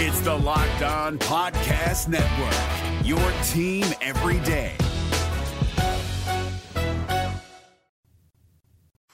It's 0.00 0.20
the 0.20 0.32
Locked 0.32 0.82
On 0.82 1.18
Podcast 1.18 2.06
Network, 2.06 3.04
your 3.04 3.18
team 3.48 3.84
every 4.00 4.38
day. 4.46 4.76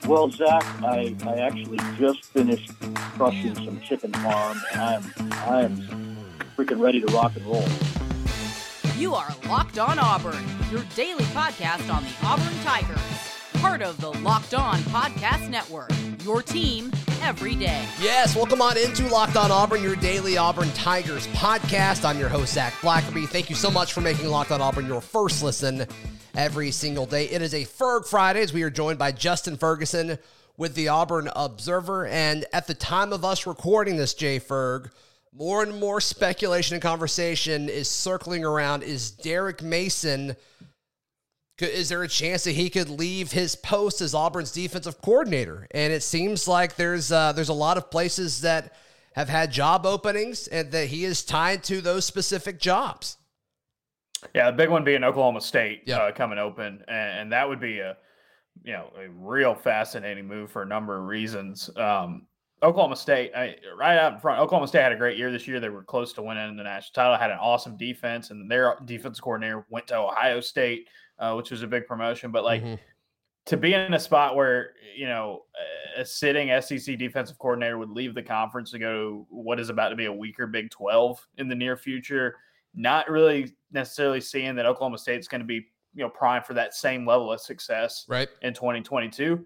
Well, 0.06 0.30
Zach, 0.30 0.62
I, 0.82 1.16
I 1.24 1.36
actually 1.36 1.78
just 1.96 2.26
finished 2.26 2.70
crushing 3.16 3.54
some 3.54 3.80
chicken 3.80 4.12
farm, 4.12 4.60
and 4.74 4.82
I'm 4.82 5.32
I'm 5.46 6.16
freaking 6.54 6.78
ready 6.78 7.00
to 7.00 7.06
rock 7.14 7.34
and 7.34 7.46
roll. 7.46 7.64
You 8.98 9.14
are 9.14 9.34
Locked 9.48 9.78
On 9.78 9.98
Auburn, 9.98 10.44
your 10.70 10.84
daily 10.94 11.24
podcast 11.32 11.90
on 11.90 12.04
the 12.04 12.12
Auburn 12.22 12.58
Tigers, 12.62 12.98
part 13.54 13.80
of 13.80 13.98
the 14.02 14.10
Locked 14.18 14.52
On 14.52 14.76
Podcast 14.80 15.48
Network. 15.48 15.90
Your 16.24 16.42
team 16.42 16.92
every 17.24 17.54
day. 17.54 17.88
Yes, 17.98 18.36
welcome 18.36 18.60
on 18.60 18.76
into 18.76 19.08
Locked 19.08 19.36
On 19.36 19.50
Auburn, 19.50 19.82
your 19.82 19.96
daily 19.96 20.36
Auburn 20.36 20.70
Tigers 20.72 21.26
podcast. 21.28 22.04
I'm 22.04 22.18
your 22.18 22.28
host 22.28 22.52
Zac 22.52 22.74
Blackerby. 22.74 23.26
Thank 23.26 23.48
you 23.48 23.56
so 23.56 23.70
much 23.70 23.94
for 23.94 24.02
making 24.02 24.26
Locked 24.26 24.50
On 24.50 24.60
Auburn 24.60 24.86
your 24.86 25.00
first 25.00 25.42
listen 25.42 25.86
every 26.36 26.70
single 26.70 27.06
day. 27.06 27.24
It 27.24 27.40
is 27.40 27.54
a 27.54 27.64
Ferg 27.64 28.06
Friday 28.06 28.42
as 28.42 28.52
we 28.52 28.62
are 28.62 28.68
joined 28.68 28.98
by 28.98 29.10
Justin 29.10 29.56
Ferguson 29.56 30.18
with 30.58 30.74
the 30.74 30.88
Auburn 30.88 31.30
Observer. 31.34 32.06
And 32.08 32.44
at 32.52 32.66
the 32.66 32.74
time 32.74 33.10
of 33.10 33.24
us 33.24 33.46
recording 33.46 33.96
this, 33.96 34.12
Jay 34.12 34.38
Ferg, 34.38 34.90
more 35.32 35.62
and 35.62 35.80
more 35.80 36.02
speculation 36.02 36.74
and 36.74 36.82
conversation 36.82 37.70
is 37.70 37.88
circling 37.88 38.44
around 38.44 38.82
is 38.82 39.10
Derek 39.10 39.62
Mason. 39.62 40.36
Is 41.58 41.88
there 41.88 42.02
a 42.02 42.08
chance 42.08 42.44
that 42.44 42.52
he 42.52 42.68
could 42.68 42.88
leave 42.88 43.30
his 43.30 43.54
post 43.54 44.00
as 44.00 44.14
Auburn's 44.14 44.50
defensive 44.50 45.00
coordinator? 45.00 45.68
And 45.70 45.92
it 45.92 46.02
seems 46.02 46.48
like 46.48 46.74
there's 46.74 47.12
uh, 47.12 47.32
there's 47.32 47.48
a 47.48 47.54
lot 47.54 47.76
of 47.76 47.90
places 47.90 48.40
that 48.40 48.72
have 49.14 49.28
had 49.28 49.52
job 49.52 49.86
openings 49.86 50.48
and 50.48 50.72
that 50.72 50.88
he 50.88 51.04
is 51.04 51.24
tied 51.24 51.62
to 51.64 51.80
those 51.80 52.04
specific 52.04 52.58
jobs. 52.58 53.16
Yeah, 54.34 54.50
the 54.50 54.56
big 54.56 54.70
one 54.70 54.82
being 54.82 55.04
Oklahoma 55.04 55.40
State 55.40 55.88
uh, 55.90 56.10
coming 56.12 56.38
open, 56.38 56.82
and, 56.88 57.18
and, 57.20 57.32
that 57.32 57.48
would 57.48 57.60
be 57.60 57.78
a 57.78 57.96
you 58.64 58.72
know 58.72 58.90
a 58.98 59.08
real 59.10 59.54
fascinating 59.54 60.26
move 60.26 60.50
for 60.50 60.62
a 60.62 60.66
number 60.66 60.98
of 60.98 61.04
reasons. 61.04 61.70
Um, 61.76 62.26
Oklahoma 62.62 62.96
State, 62.96 63.32
I, 63.36 63.56
right 63.78 63.98
out 63.98 64.14
in 64.14 64.18
front, 64.18 64.40
Oklahoma 64.40 64.66
State 64.66 64.82
had 64.82 64.92
a 64.92 64.96
great 64.96 65.18
year 65.18 65.30
this 65.30 65.46
year. 65.46 65.60
They 65.60 65.68
were 65.68 65.84
close 65.84 66.14
to 66.14 66.22
winning 66.22 66.56
the 66.56 66.62
national 66.62 66.94
title. 66.94 67.16
Had 67.16 67.30
an 67.30 67.38
awesome 67.38 67.76
defense, 67.76 68.30
and 68.30 68.50
their 68.50 68.76
defense 68.86 69.20
coordinator 69.20 69.66
went 69.68 69.86
to 69.88 69.98
Ohio 69.98 70.40
State, 70.40 70.88
uh, 71.18 71.34
which 71.34 71.50
was 71.50 71.62
a 71.62 71.66
big 71.66 71.86
promotion. 71.86 72.30
But 72.30 72.44
like 72.44 72.62
mm-hmm. 72.62 72.74
to 73.46 73.56
be 73.56 73.74
in 73.74 73.94
a 73.94 74.00
spot 74.00 74.36
where 74.36 74.70
you 74.96 75.06
know 75.06 75.42
a 75.96 76.04
sitting 76.04 76.48
SEC 76.60 76.98
defensive 76.98 77.38
coordinator 77.38 77.78
would 77.78 77.90
leave 77.90 78.14
the 78.14 78.22
conference 78.22 78.70
to 78.72 78.78
go 78.78 78.92
to 78.92 79.26
what 79.30 79.60
is 79.60 79.68
about 79.68 79.90
to 79.90 79.96
be 79.96 80.06
a 80.06 80.12
weaker 80.12 80.46
Big 80.46 80.70
Twelve 80.70 81.24
in 81.38 81.48
the 81.48 81.54
near 81.54 81.76
future 81.76 82.36
not 82.74 83.08
really 83.08 83.54
necessarily 83.72 84.20
seeing 84.20 84.56
that 84.56 84.66
Oklahoma 84.66 84.98
State's 84.98 85.28
going 85.28 85.40
to 85.40 85.46
be 85.46 85.66
you 85.94 86.02
know 86.02 86.08
primed 86.08 86.44
for 86.44 86.54
that 86.54 86.74
same 86.74 87.06
level 87.06 87.32
of 87.32 87.40
success 87.40 88.04
right 88.08 88.28
in 88.42 88.52
2022 88.52 89.44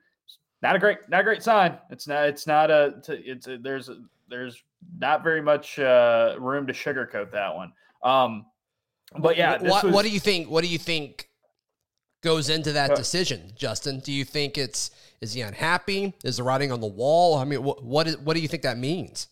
not 0.63 0.75
a 0.75 0.79
great 0.79 0.99
not 1.09 1.21
a 1.21 1.25
great 1.25 1.43
sign 1.43 1.77
it's 1.91 2.09
not 2.09 2.25
it's 2.25 2.47
not 2.47 2.71
a 2.71 2.95
it's 3.09 3.47
a, 3.47 3.59
there's 3.59 3.91
a, 3.91 3.99
there's 4.29 4.63
not 4.99 5.23
very 5.23 5.43
much 5.43 5.79
uh, 5.79 6.37
room 6.39 6.67
to 6.67 6.73
sugarcoat 6.73 7.31
that 7.31 7.55
one 7.55 7.73
um 8.03 8.47
but 9.19 9.37
yeah 9.37 9.59
what, 9.63 9.85
was, 9.85 9.93
what 9.93 10.03
do 10.03 10.11
you 10.11 10.21
think 10.21 10.49
what 10.49 10.63
do 10.65 10.69
you 10.71 10.79
think 10.79 11.28
goes 12.23 12.49
into 12.49 12.73
that 12.73 12.97
decision. 12.97 13.53
Justin 13.57 14.01
do 14.01 14.13
you 14.13 14.25
think 14.25 14.59
it's 14.59 14.91
is 15.21 15.33
he 15.33 15.41
unhappy? 15.41 16.15
Is 16.25 16.37
the 16.37 16.43
writing 16.43 16.73
on 16.73 16.81
the 16.81 16.87
wall? 16.87 17.37
I 17.37 17.45
mean 17.45 17.63
what 17.63 17.83
what, 17.83 18.07
is, 18.07 18.19
what 18.19 18.35
do 18.35 18.41
you 18.41 18.49
think 18.49 18.63
that 18.63 18.79
means? 18.79 19.29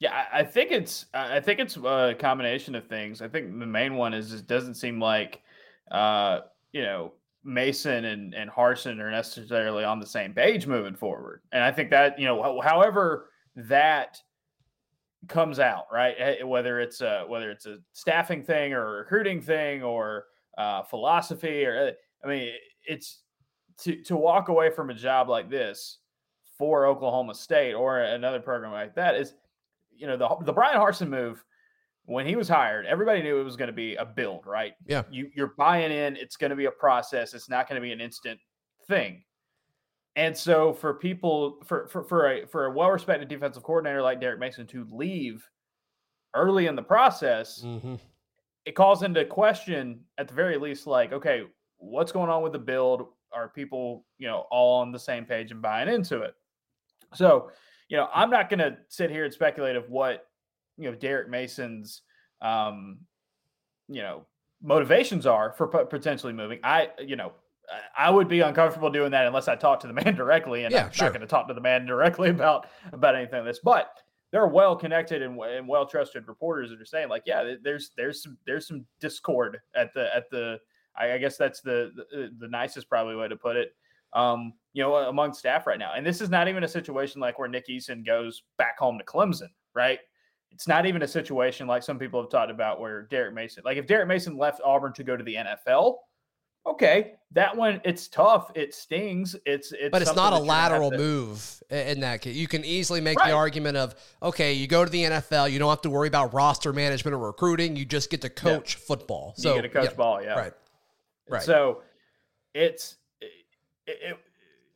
Yeah, 0.00 0.24
I 0.32 0.42
think 0.42 0.70
it's 0.70 1.06
I 1.14 1.40
think 1.40 1.60
it's 1.60 1.76
a 1.76 2.14
combination 2.18 2.74
of 2.74 2.86
things. 2.86 3.22
I 3.22 3.28
think 3.28 3.58
the 3.58 3.66
main 3.66 3.94
one 3.94 4.12
is 4.12 4.32
it 4.32 4.46
doesn't 4.46 4.74
seem 4.74 5.00
like 5.00 5.40
uh, 5.90 6.40
you 6.72 6.82
know 6.82 7.12
Mason 7.44 8.04
and 8.06 8.34
and 8.34 8.50
Harsin 8.50 8.98
are 9.00 9.10
necessarily 9.10 9.84
on 9.84 10.00
the 10.00 10.06
same 10.06 10.34
page 10.34 10.66
moving 10.66 10.94
forward. 10.94 11.42
And 11.52 11.62
I 11.62 11.70
think 11.72 11.90
that 11.90 12.18
you 12.18 12.26
know 12.26 12.60
however 12.60 13.30
that 13.56 14.20
comes 15.28 15.58
out 15.58 15.86
right? 15.92 16.14
Eh, 16.18 16.42
whether 16.42 16.80
it's 16.80 17.00
a 17.00 17.24
whether 17.26 17.50
it's 17.50 17.66
a 17.66 17.78
staffing 17.92 18.42
thing 18.42 18.72
or 18.72 18.86
a 18.86 18.98
recruiting 18.98 19.40
thing 19.40 19.82
or 19.82 20.26
uh, 20.58 20.82
philosophy 20.82 21.64
or 21.64 21.76
eh, 21.76 21.92
I 22.24 22.28
mean 22.28 22.52
it's 22.86 23.22
to 23.78 24.02
to 24.04 24.16
walk 24.16 24.48
away 24.48 24.70
from 24.70 24.90
a 24.90 24.94
job 24.94 25.28
like 25.28 25.50
this 25.50 25.98
for 26.58 26.86
Oklahoma 26.86 27.34
State 27.34 27.74
or 27.74 28.00
another 28.00 28.40
program 28.40 28.72
like 28.72 28.94
that 28.94 29.16
is 29.16 29.34
you 29.96 30.06
know, 30.06 30.16
the 30.16 30.28
the 30.44 30.52
Bryan 30.52 30.78
Harsin 30.78 31.08
move 31.08 31.44
when 32.06 32.26
he 32.26 32.36
was 32.36 32.48
hired, 32.48 32.86
everybody 32.86 33.22
knew 33.22 33.40
it 33.40 33.44
was 33.44 33.56
going 33.56 33.68
to 33.68 33.74
be 33.74 33.94
a 33.96 34.04
build, 34.04 34.46
right? 34.46 34.74
Yeah. 34.86 35.02
You 35.10 35.30
you're 35.34 35.54
buying 35.56 35.92
in, 35.92 36.16
it's 36.16 36.36
going 36.36 36.50
to 36.50 36.56
be 36.56 36.66
a 36.66 36.70
process. 36.70 37.34
It's 37.34 37.48
not 37.48 37.68
going 37.68 37.80
to 37.80 37.84
be 37.84 37.92
an 37.92 38.00
instant 38.00 38.38
thing. 38.86 39.24
And 40.16 40.36
so 40.36 40.72
for 40.72 40.94
people 40.94 41.58
for 41.64 41.88
for 41.88 42.04
for 42.04 42.30
a 42.30 42.46
for 42.46 42.66
a 42.66 42.70
well-respected 42.70 43.28
defensive 43.28 43.62
coordinator 43.62 44.02
like 44.02 44.20
Derek 44.20 44.38
Mason 44.38 44.66
to 44.68 44.86
leave 44.90 45.44
early 46.34 46.66
in 46.66 46.76
the 46.76 46.82
process, 46.82 47.62
mm-hmm. 47.64 47.94
it 48.64 48.76
calls 48.76 49.02
into 49.02 49.24
question 49.24 50.00
at 50.18 50.28
the 50.28 50.34
very 50.34 50.56
least 50.56 50.86
like, 50.86 51.12
okay, 51.12 51.44
what's 51.84 52.12
going 52.12 52.30
on 52.30 52.42
with 52.42 52.52
the 52.52 52.58
build? 52.58 53.06
Are 53.32 53.48
people, 53.48 54.04
you 54.18 54.28
know, 54.28 54.46
all 54.50 54.80
on 54.80 54.92
the 54.92 54.98
same 54.98 55.24
page 55.24 55.50
and 55.50 55.60
buying 55.60 55.88
into 55.88 56.22
it? 56.22 56.34
So 57.14 57.50
you 57.88 57.96
know, 57.96 58.08
I'm 58.14 58.30
not 58.30 58.48
going 58.48 58.60
to 58.60 58.76
sit 58.88 59.10
here 59.10 59.24
and 59.24 59.32
speculate 59.32 59.76
of 59.76 59.90
what 59.90 60.26
you 60.78 60.90
know 60.90 60.96
Derek 60.96 61.28
Mason's 61.28 62.02
um, 62.42 62.98
you 63.88 64.02
know 64.02 64.24
motivations 64.62 65.26
are 65.26 65.52
for 65.52 65.66
potentially 65.66 66.32
moving. 66.32 66.60
I 66.62 66.90
you 67.04 67.16
know 67.16 67.32
I 67.96 68.10
would 68.10 68.28
be 68.28 68.40
uncomfortable 68.40 68.90
doing 68.90 69.10
that 69.12 69.26
unless 69.26 69.48
I 69.48 69.56
talked 69.56 69.82
to 69.82 69.88
the 69.88 69.94
man 69.94 70.14
directly, 70.14 70.64
and 70.64 70.72
yeah, 70.72 70.86
I'm 70.86 70.92
sure. 70.92 71.06
not 71.06 71.12
going 71.12 71.20
to 71.22 71.26
talk 71.26 71.48
to 71.48 71.54
the 71.54 71.60
man 71.60 71.86
directly 71.86 72.30
about 72.30 72.66
about 72.92 73.14
anything 73.14 73.40
like 73.40 73.46
this. 73.46 73.60
But 73.62 73.90
there 74.30 74.42
are 74.42 74.48
well 74.48 74.74
connected 74.74 75.22
and, 75.22 75.38
and 75.38 75.68
well 75.68 75.86
trusted 75.86 76.26
reporters 76.26 76.70
that 76.70 76.80
are 76.80 76.86
saying 76.86 77.08
like, 77.08 77.22
yeah, 77.26 77.54
there's 77.62 77.90
there's 77.96 78.22
some 78.22 78.36
there's 78.46 78.66
some 78.66 78.84
discord 79.00 79.60
at 79.76 79.94
the 79.94 80.14
at 80.14 80.30
the 80.30 80.58
I 80.96 81.18
guess 81.18 81.36
that's 81.36 81.60
the, 81.60 81.92
the 81.94 82.30
the 82.38 82.48
nicest 82.48 82.88
probably 82.88 83.16
way 83.16 83.28
to 83.28 83.36
put 83.36 83.56
it 83.56 83.74
um, 84.14 84.54
you 84.72 84.82
know, 84.82 84.94
among 84.96 85.32
staff 85.34 85.66
right 85.66 85.78
now. 85.78 85.92
And 85.94 86.06
this 86.06 86.20
is 86.20 86.30
not 86.30 86.48
even 86.48 86.64
a 86.64 86.68
situation 86.68 87.20
like 87.20 87.38
where 87.38 87.48
Nick 87.48 87.68
Eason 87.68 88.06
goes 88.06 88.42
back 88.58 88.78
home 88.78 88.98
to 88.98 89.04
Clemson, 89.04 89.48
right? 89.74 89.98
It's 90.50 90.68
not 90.68 90.86
even 90.86 91.02
a 91.02 91.08
situation 91.08 91.66
like 91.66 91.82
some 91.82 91.98
people 91.98 92.20
have 92.20 92.30
talked 92.30 92.50
about 92.50 92.80
where 92.80 93.02
Derek 93.02 93.34
Mason, 93.34 93.64
like 93.64 93.76
if 93.76 93.86
Derek 93.86 94.06
Mason 94.06 94.36
left 94.36 94.60
Auburn 94.64 94.92
to 94.94 95.02
go 95.02 95.16
to 95.16 95.24
the 95.24 95.34
NFL, 95.34 95.96
okay, 96.64 97.14
that 97.32 97.56
one 97.56 97.80
it's 97.84 98.06
tough, 98.06 98.52
it 98.54 98.72
stings. 98.72 99.34
It's 99.46 99.72
it's 99.72 99.90
but 99.90 100.00
it's 100.00 100.14
not 100.14 100.32
a 100.32 100.38
lateral 100.38 100.92
to, 100.92 100.96
move 100.96 101.62
in 101.70 101.98
that 102.00 102.20
case. 102.20 102.36
You 102.36 102.46
can 102.46 102.64
easily 102.64 103.00
make 103.00 103.18
right. 103.18 103.30
the 103.30 103.34
argument 103.34 103.76
of 103.76 103.96
okay, 104.22 104.52
you 104.52 104.68
go 104.68 104.84
to 104.84 104.90
the 104.90 105.02
NFL, 105.02 105.50
you 105.50 105.58
don't 105.58 105.70
have 105.70 105.82
to 105.82 105.90
worry 105.90 106.06
about 106.06 106.32
roster 106.32 106.72
management 106.72 107.16
or 107.16 107.18
recruiting. 107.18 107.74
You 107.74 107.84
just 107.84 108.08
get 108.08 108.20
to 108.20 108.30
coach 108.30 108.76
yeah. 108.76 108.86
football. 108.86 109.34
So 109.36 109.56
you 109.56 109.62
get 109.62 109.72
to 109.72 109.80
coach 109.80 109.90
yeah, 109.90 109.96
ball, 109.96 110.22
yeah, 110.22 110.34
right, 110.34 110.52
right. 111.28 111.42
So 111.42 111.82
it's 112.54 112.96
it, 113.20 113.30
it, 113.86 114.18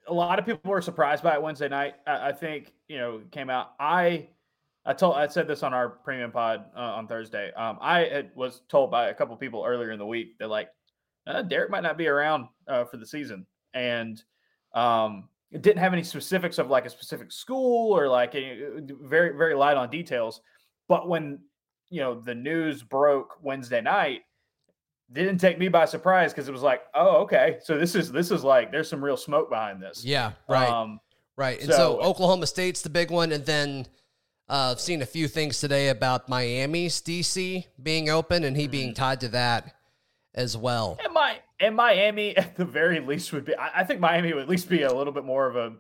a 0.06 0.12
lot 0.12 0.38
of 0.38 0.46
people 0.46 0.70
were 0.70 0.82
surprised 0.82 1.22
by 1.22 1.34
it 1.34 1.42
Wednesday 1.42 1.68
night. 1.68 1.94
I, 2.06 2.28
I, 2.28 2.32
think 2.32 2.72
you 2.88 2.98
know 2.98 3.20
came 3.30 3.50
out. 3.50 3.72
I 3.78 4.28
I 4.84 4.94
told 4.94 5.16
I 5.16 5.26
said 5.26 5.46
this 5.46 5.62
on 5.62 5.74
our 5.74 5.88
premium 5.88 6.32
pod 6.32 6.64
uh, 6.76 6.80
on 6.80 7.06
Thursday. 7.06 7.52
Um, 7.52 7.78
I 7.80 8.00
had, 8.00 8.30
was 8.34 8.62
told 8.68 8.90
by 8.90 9.08
a 9.08 9.14
couple 9.14 9.36
people 9.36 9.64
earlier 9.66 9.90
in 9.90 9.98
the 9.98 10.06
week 10.06 10.38
that 10.38 10.48
like 10.48 10.70
uh, 11.26 11.42
Derek 11.42 11.70
might 11.70 11.82
not 11.82 11.98
be 11.98 12.06
around 12.06 12.48
uh, 12.66 12.84
for 12.84 12.96
the 12.96 13.06
season, 13.06 13.46
and 13.74 14.22
um, 14.74 15.28
it 15.50 15.62
didn't 15.62 15.78
have 15.78 15.92
any 15.92 16.02
specifics 16.02 16.58
of 16.58 16.70
like 16.70 16.86
a 16.86 16.90
specific 16.90 17.32
school 17.32 17.96
or 17.96 18.08
like 18.08 18.34
any, 18.34 18.62
very 19.02 19.36
very 19.36 19.54
light 19.54 19.76
on 19.76 19.90
details. 19.90 20.40
But 20.88 21.08
when 21.08 21.40
you 21.90 22.00
know 22.00 22.18
the 22.20 22.34
news 22.34 22.82
broke 22.82 23.36
Wednesday 23.42 23.80
night, 23.80 24.22
didn't 25.12 25.38
take 25.38 25.58
me 25.58 25.68
by 25.68 25.84
surprise 25.84 26.32
because 26.32 26.48
it 26.48 26.52
was 26.52 26.62
like, 26.62 26.82
oh, 26.94 27.18
okay, 27.22 27.58
so 27.62 27.78
this 27.78 27.94
is 27.94 28.12
this 28.12 28.30
is 28.30 28.44
like 28.44 28.70
there's 28.70 28.88
some 28.88 29.02
real 29.02 29.16
smoke 29.16 29.48
behind 29.48 29.82
this. 29.82 30.04
Yeah, 30.04 30.32
right, 30.48 30.68
um, 30.68 31.00
right. 31.36 31.58
And 31.60 31.70
so, 31.70 31.76
so, 31.76 32.00
Oklahoma 32.00 32.46
State's 32.46 32.82
the 32.82 32.90
big 32.90 33.10
one, 33.10 33.32
and 33.32 33.44
then 33.44 33.86
uh, 34.48 34.72
I've 34.72 34.80
seen 34.80 35.02
a 35.02 35.06
few 35.06 35.28
things 35.28 35.60
today 35.60 35.88
about 35.88 36.28
Miami's 36.28 37.00
DC 37.02 37.66
being 37.82 38.08
open 38.08 38.44
and 38.44 38.56
he 38.56 38.64
mm-hmm. 38.64 38.70
being 38.70 38.94
tied 38.94 39.20
to 39.20 39.28
that 39.28 39.74
as 40.34 40.56
well. 40.56 40.98
And 41.04 41.12
my 41.12 41.38
and 41.60 41.76
Miami 41.76 42.36
at 42.36 42.56
the 42.56 42.64
very 42.64 43.00
least 43.00 43.32
would 43.32 43.44
be. 43.44 43.54
I, 43.56 43.80
I, 43.80 43.84
think 43.84 44.00
Miami 44.00 44.32
would 44.32 44.42
at 44.42 44.48
least 44.48 44.68
be 44.68 44.82
a 44.82 44.92
little 44.92 45.12
bit 45.12 45.24
more 45.24 45.46
of 45.46 45.56
a 45.56 45.74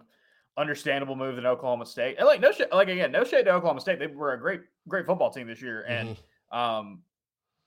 understandable 0.58 1.16
move 1.16 1.36
than 1.36 1.46
Oklahoma 1.46 1.86
State. 1.86 2.16
And 2.18 2.26
like 2.26 2.40
no 2.40 2.52
like 2.72 2.88
again, 2.88 3.10
no 3.10 3.24
shade 3.24 3.44
to 3.44 3.52
Oklahoma 3.52 3.80
State. 3.80 3.98
They 3.98 4.06
were 4.06 4.34
a 4.34 4.38
great 4.38 4.60
great 4.86 5.06
football 5.06 5.30
team 5.30 5.46
this 5.46 5.62
year, 5.62 5.82
and 5.88 6.10
mm-hmm. 6.10 6.58
um, 6.58 7.02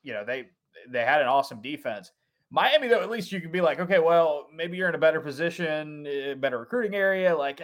you 0.04 0.14
know 0.14 0.24
they 0.24 0.50
they 0.89 1.03
had 1.03 1.21
an 1.21 1.27
awesome 1.27 1.62
defense. 1.62 2.12
Miami, 2.53 2.88
though, 2.89 3.01
at 3.01 3.09
least 3.09 3.31
you 3.31 3.39
can 3.39 3.51
be 3.51 3.62
like, 3.62 3.79
okay, 3.79 4.00
well, 4.00 4.47
maybe 4.53 4.75
you're 4.75 4.89
in 4.89 4.95
a 4.95 4.97
better 4.97 5.21
position, 5.21 6.03
better 6.39 6.59
recruiting 6.59 6.95
area. 6.95 7.35
Like, 7.35 7.62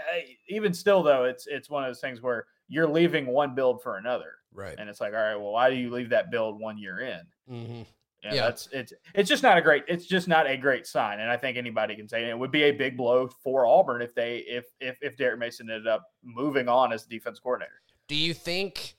even 0.48 0.74
still, 0.74 1.04
though, 1.04 1.26
it's 1.26 1.46
it's 1.48 1.70
one 1.70 1.84
of 1.84 1.90
those 1.90 2.00
things 2.00 2.22
where 2.22 2.46
you're 2.70 2.88
leaving 2.88 3.26
one 3.28 3.54
build 3.54 3.82
for 3.82 3.98
another. 3.98 4.32
Right. 4.54 4.76
And 4.78 4.90
it's 4.90 5.02
like, 5.02 5.14
all 5.14 5.20
right, 5.20 5.36
well, 5.36 5.52
why 5.52 5.70
do 5.70 5.76
you 5.76 5.92
leave 5.92 6.10
that 6.12 6.32
build 6.32 6.60
one 6.60 6.78
year 6.78 7.00
in? 7.02 7.22
Mm-hmm. 7.52 7.82
Yeah, 8.24 8.34
Yeah. 8.34 8.42
that's 8.44 8.68
it's 8.72 8.94
it's 9.14 9.30
just 9.30 9.44
not 9.44 9.58
a 9.58 9.62
great 9.62 9.84
it's 9.88 10.06
just 10.08 10.28
not 10.28 10.48
a 10.48 10.58
great 10.58 10.88
sign. 10.88 11.20
And 11.20 11.30
I 11.30 11.38
think 11.38 11.56
anybody 11.58 11.96
can 11.96 12.08
say 12.08 12.30
it 12.30 12.38
would 12.38 12.52
be 12.52 12.64
a 12.64 12.72
big 12.72 12.98
blow 12.98 13.28
for 13.44 13.66
Auburn 13.68 14.02
if 14.02 14.16
they 14.16 14.38
if 14.48 14.66
if 14.80 14.98
if 15.02 15.18
Derek 15.18 15.38
Mason 15.38 15.70
ended 15.70 15.86
up 15.88 16.04
moving 16.24 16.68
on 16.68 16.92
as 16.94 17.06
defense 17.06 17.40
coordinator. 17.40 17.74
Do 18.08 18.16
you 18.16 18.34
think 18.34 18.96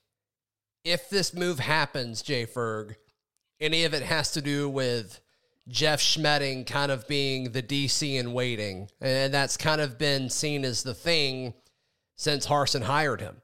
if 0.84 1.08
this 1.10 1.34
move 1.34 1.58
happens, 1.58 2.22
Jay 2.22 2.46
Ferg, 2.46 2.94
any 3.60 3.84
of 3.84 3.94
it 3.94 4.02
has 4.02 4.32
to 4.32 4.42
do 4.42 4.68
with 4.68 5.20
Jeff 5.68 6.00
Schmedding 6.00 6.66
kind 6.66 6.90
of 6.90 7.06
being 7.08 7.52
the 7.52 7.62
DC 7.62 8.18
in 8.18 8.32
waiting? 8.32 8.88
And 9.00 9.32
that's 9.32 9.56
kind 9.56 9.80
of 9.80 9.98
been 9.98 10.30
seen 10.30 10.64
as 10.64 10.82
the 10.82 10.94
thing 10.94 11.54
since 12.16 12.46
Harsin 12.46 12.82
hired 12.82 13.20
him. 13.20 13.42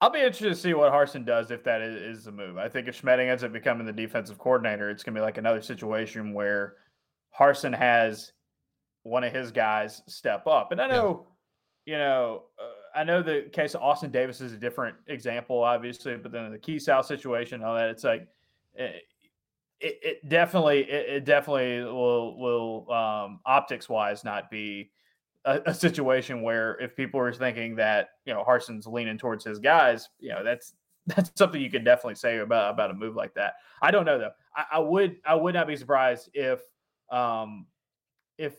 I'll 0.00 0.10
be 0.10 0.18
interested 0.18 0.48
to 0.48 0.56
see 0.56 0.74
what 0.74 0.92
Harsin 0.92 1.24
does 1.24 1.52
if 1.52 1.62
that 1.62 1.80
is, 1.80 2.18
is 2.18 2.24
the 2.24 2.32
move. 2.32 2.58
I 2.58 2.68
think 2.68 2.88
if 2.88 3.00
Schmedding 3.00 3.30
ends 3.30 3.44
up 3.44 3.52
becoming 3.52 3.86
the 3.86 3.92
defensive 3.92 4.36
coordinator, 4.36 4.90
it's 4.90 5.04
going 5.04 5.14
to 5.14 5.20
be 5.20 5.24
like 5.24 5.38
another 5.38 5.62
situation 5.62 6.34
where 6.34 6.74
Harsin 7.38 7.76
has 7.76 8.32
one 9.04 9.22
of 9.22 9.32
his 9.32 9.52
guys 9.52 10.02
step 10.08 10.46
up. 10.48 10.72
And 10.72 10.80
I 10.80 10.88
know, 10.88 11.26
you 11.86 11.98
know, 11.98 12.44
uh, 12.60 12.98
I 12.98 13.04
know 13.04 13.22
the 13.22 13.48
case 13.52 13.74
of 13.74 13.82
Austin 13.82 14.10
Davis 14.10 14.40
is 14.40 14.52
a 14.52 14.56
different 14.56 14.96
example, 15.06 15.62
obviously, 15.62 16.16
but 16.16 16.32
then 16.32 16.50
the 16.50 16.58
Key 16.58 16.80
South 16.80 17.06
situation, 17.06 17.62
all 17.62 17.76
that, 17.76 17.88
it's 17.88 18.02
like 18.04 18.26
it, 18.74 19.02
it, 19.80 19.98
it 20.02 20.28
definitely, 20.28 20.80
it, 20.80 21.08
it 21.08 21.24
definitely 21.24 21.84
will, 21.84 22.38
will 22.38 22.92
um, 22.92 23.40
optics 23.44 23.88
wise 23.88 24.24
not 24.24 24.50
be 24.50 24.90
a, 25.44 25.60
a, 25.66 25.74
situation 25.74 26.42
where 26.42 26.80
if 26.80 26.94
people 26.96 27.20
are 27.20 27.32
thinking 27.32 27.76
that 27.76 28.10
you 28.24 28.32
know 28.32 28.44
Harsin's 28.44 28.86
leaning 28.86 29.18
towards 29.18 29.44
his 29.44 29.58
guys, 29.58 30.08
you 30.20 30.30
know 30.30 30.44
that's 30.44 30.74
that's 31.06 31.32
something 31.36 31.60
you 31.60 31.70
could 31.70 31.84
definitely 31.84 32.14
say 32.14 32.38
about 32.38 32.72
about 32.72 32.90
a 32.90 32.94
move 32.94 33.16
like 33.16 33.34
that. 33.34 33.54
I 33.80 33.90
don't 33.90 34.04
know 34.04 34.18
though. 34.18 34.30
I, 34.54 34.64
I 34.74 34.78
would 34.78 35.16
I 35.24 35.34
would 35.34 35.54
not 35.54 35.66
be 35.66 35.76
surprised 35.76 36.30
if 36.34 36.60
um 37.10 37.66
if 38.38 38.54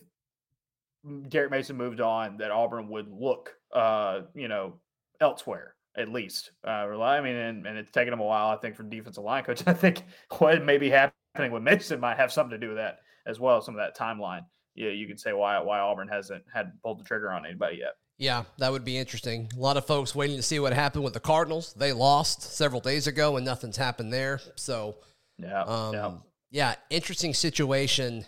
Derek 1.30 1.52
Mason 1.52 1.78
moved 1.78 2.02
on 2.02 2.38
that 2.38 2.52
Auburn 2.52 2.90
would 2.90 3.10
look 3.10 3.56
uh 3.72 4.22
you 4.34 4.48
know 4.48 4.74
elsewhere 5.22 5.73
at 5.98 6.10
least. 6.10 6.52
Uh, 6.66 7.00
I 7.02 7.22
mean, 7.22 7.36
and, 7.36 7.68
and 7.68 7.78
it's 7.78 7.92
taken 7.92 8.12
them 8.12 8.20
a 8.20 8.26
while, 8.26 8.48
I 8.48 8.58
think, 8.58 8.76
for 8.76 8.84
defensive 8.84 9.24
line 9.24 9.44
coach. 9.44 9.64
I 9.68 9.74
think 9.74 10.04
what 10.38 10.64
may 10.64 10.78
be 10.78 10.90
happening 10.90 11.52
with 11.52 11.64
Mason 11.64 12.00
might 12.00 12.18
have 12.18 12.32
something 12.32 12.52
to 12.52 12.58
do 12.58 12.70
with 12.70 12.78
that 12.78 13.00
as 13.26 13.40
well. 13.40 13.62
Some 13.62 13.76
of 13.76 13.80
that 13.80 13.98
timeline 13.98 14.46
yeah, 14.76 14.90
you 14.90 15.08
could 15.08 15.20
say 15.20 15.34
why 15.34 15.60
why 15.60 15.80
Auburn 15.80 16.08
hasn't 16.08 16.44
had 16.54 16.72
pulled 16.82 17.00
the 17.00 17.04
trigger 17.04 17.32
on 17.32 17.46
anybody 17.46 17.78
yet. 17.78 17.94
Yeah, 18.18 18.44
that 18.58 18.72
would 18.72 18.86
be 18.86 18.98
interesting. 18.98 19.50
A 19.56 19.60
lot 19.60 19.78
of 19.78 19.86
folks 19.86 20.16
waiting 20.16 20.38
to 20.38 20.44
see 20.44 20.60
what 20.60 20.74
happened 20.74 21.04
with 21.04 21.14
the 21.14 21.20
Cardinals. 21.20 21.74
They 21.74 21.94
lost 21.94 22.42
several 22.42 22.80
days 22.80 23.08
ago, 23.08 23.38
and 23.38 23.46
nothing's 23.46 23.78
happened 23.78 24.14
there. 24.14 24.40
So, 24.56 24.98
yeah, 25.38 25.64
um, 25.64 25.94
yeah. 25.94 26.12
yeah, 26.52 26.76
interesting 26.90 27.34
situation 27.34 28.26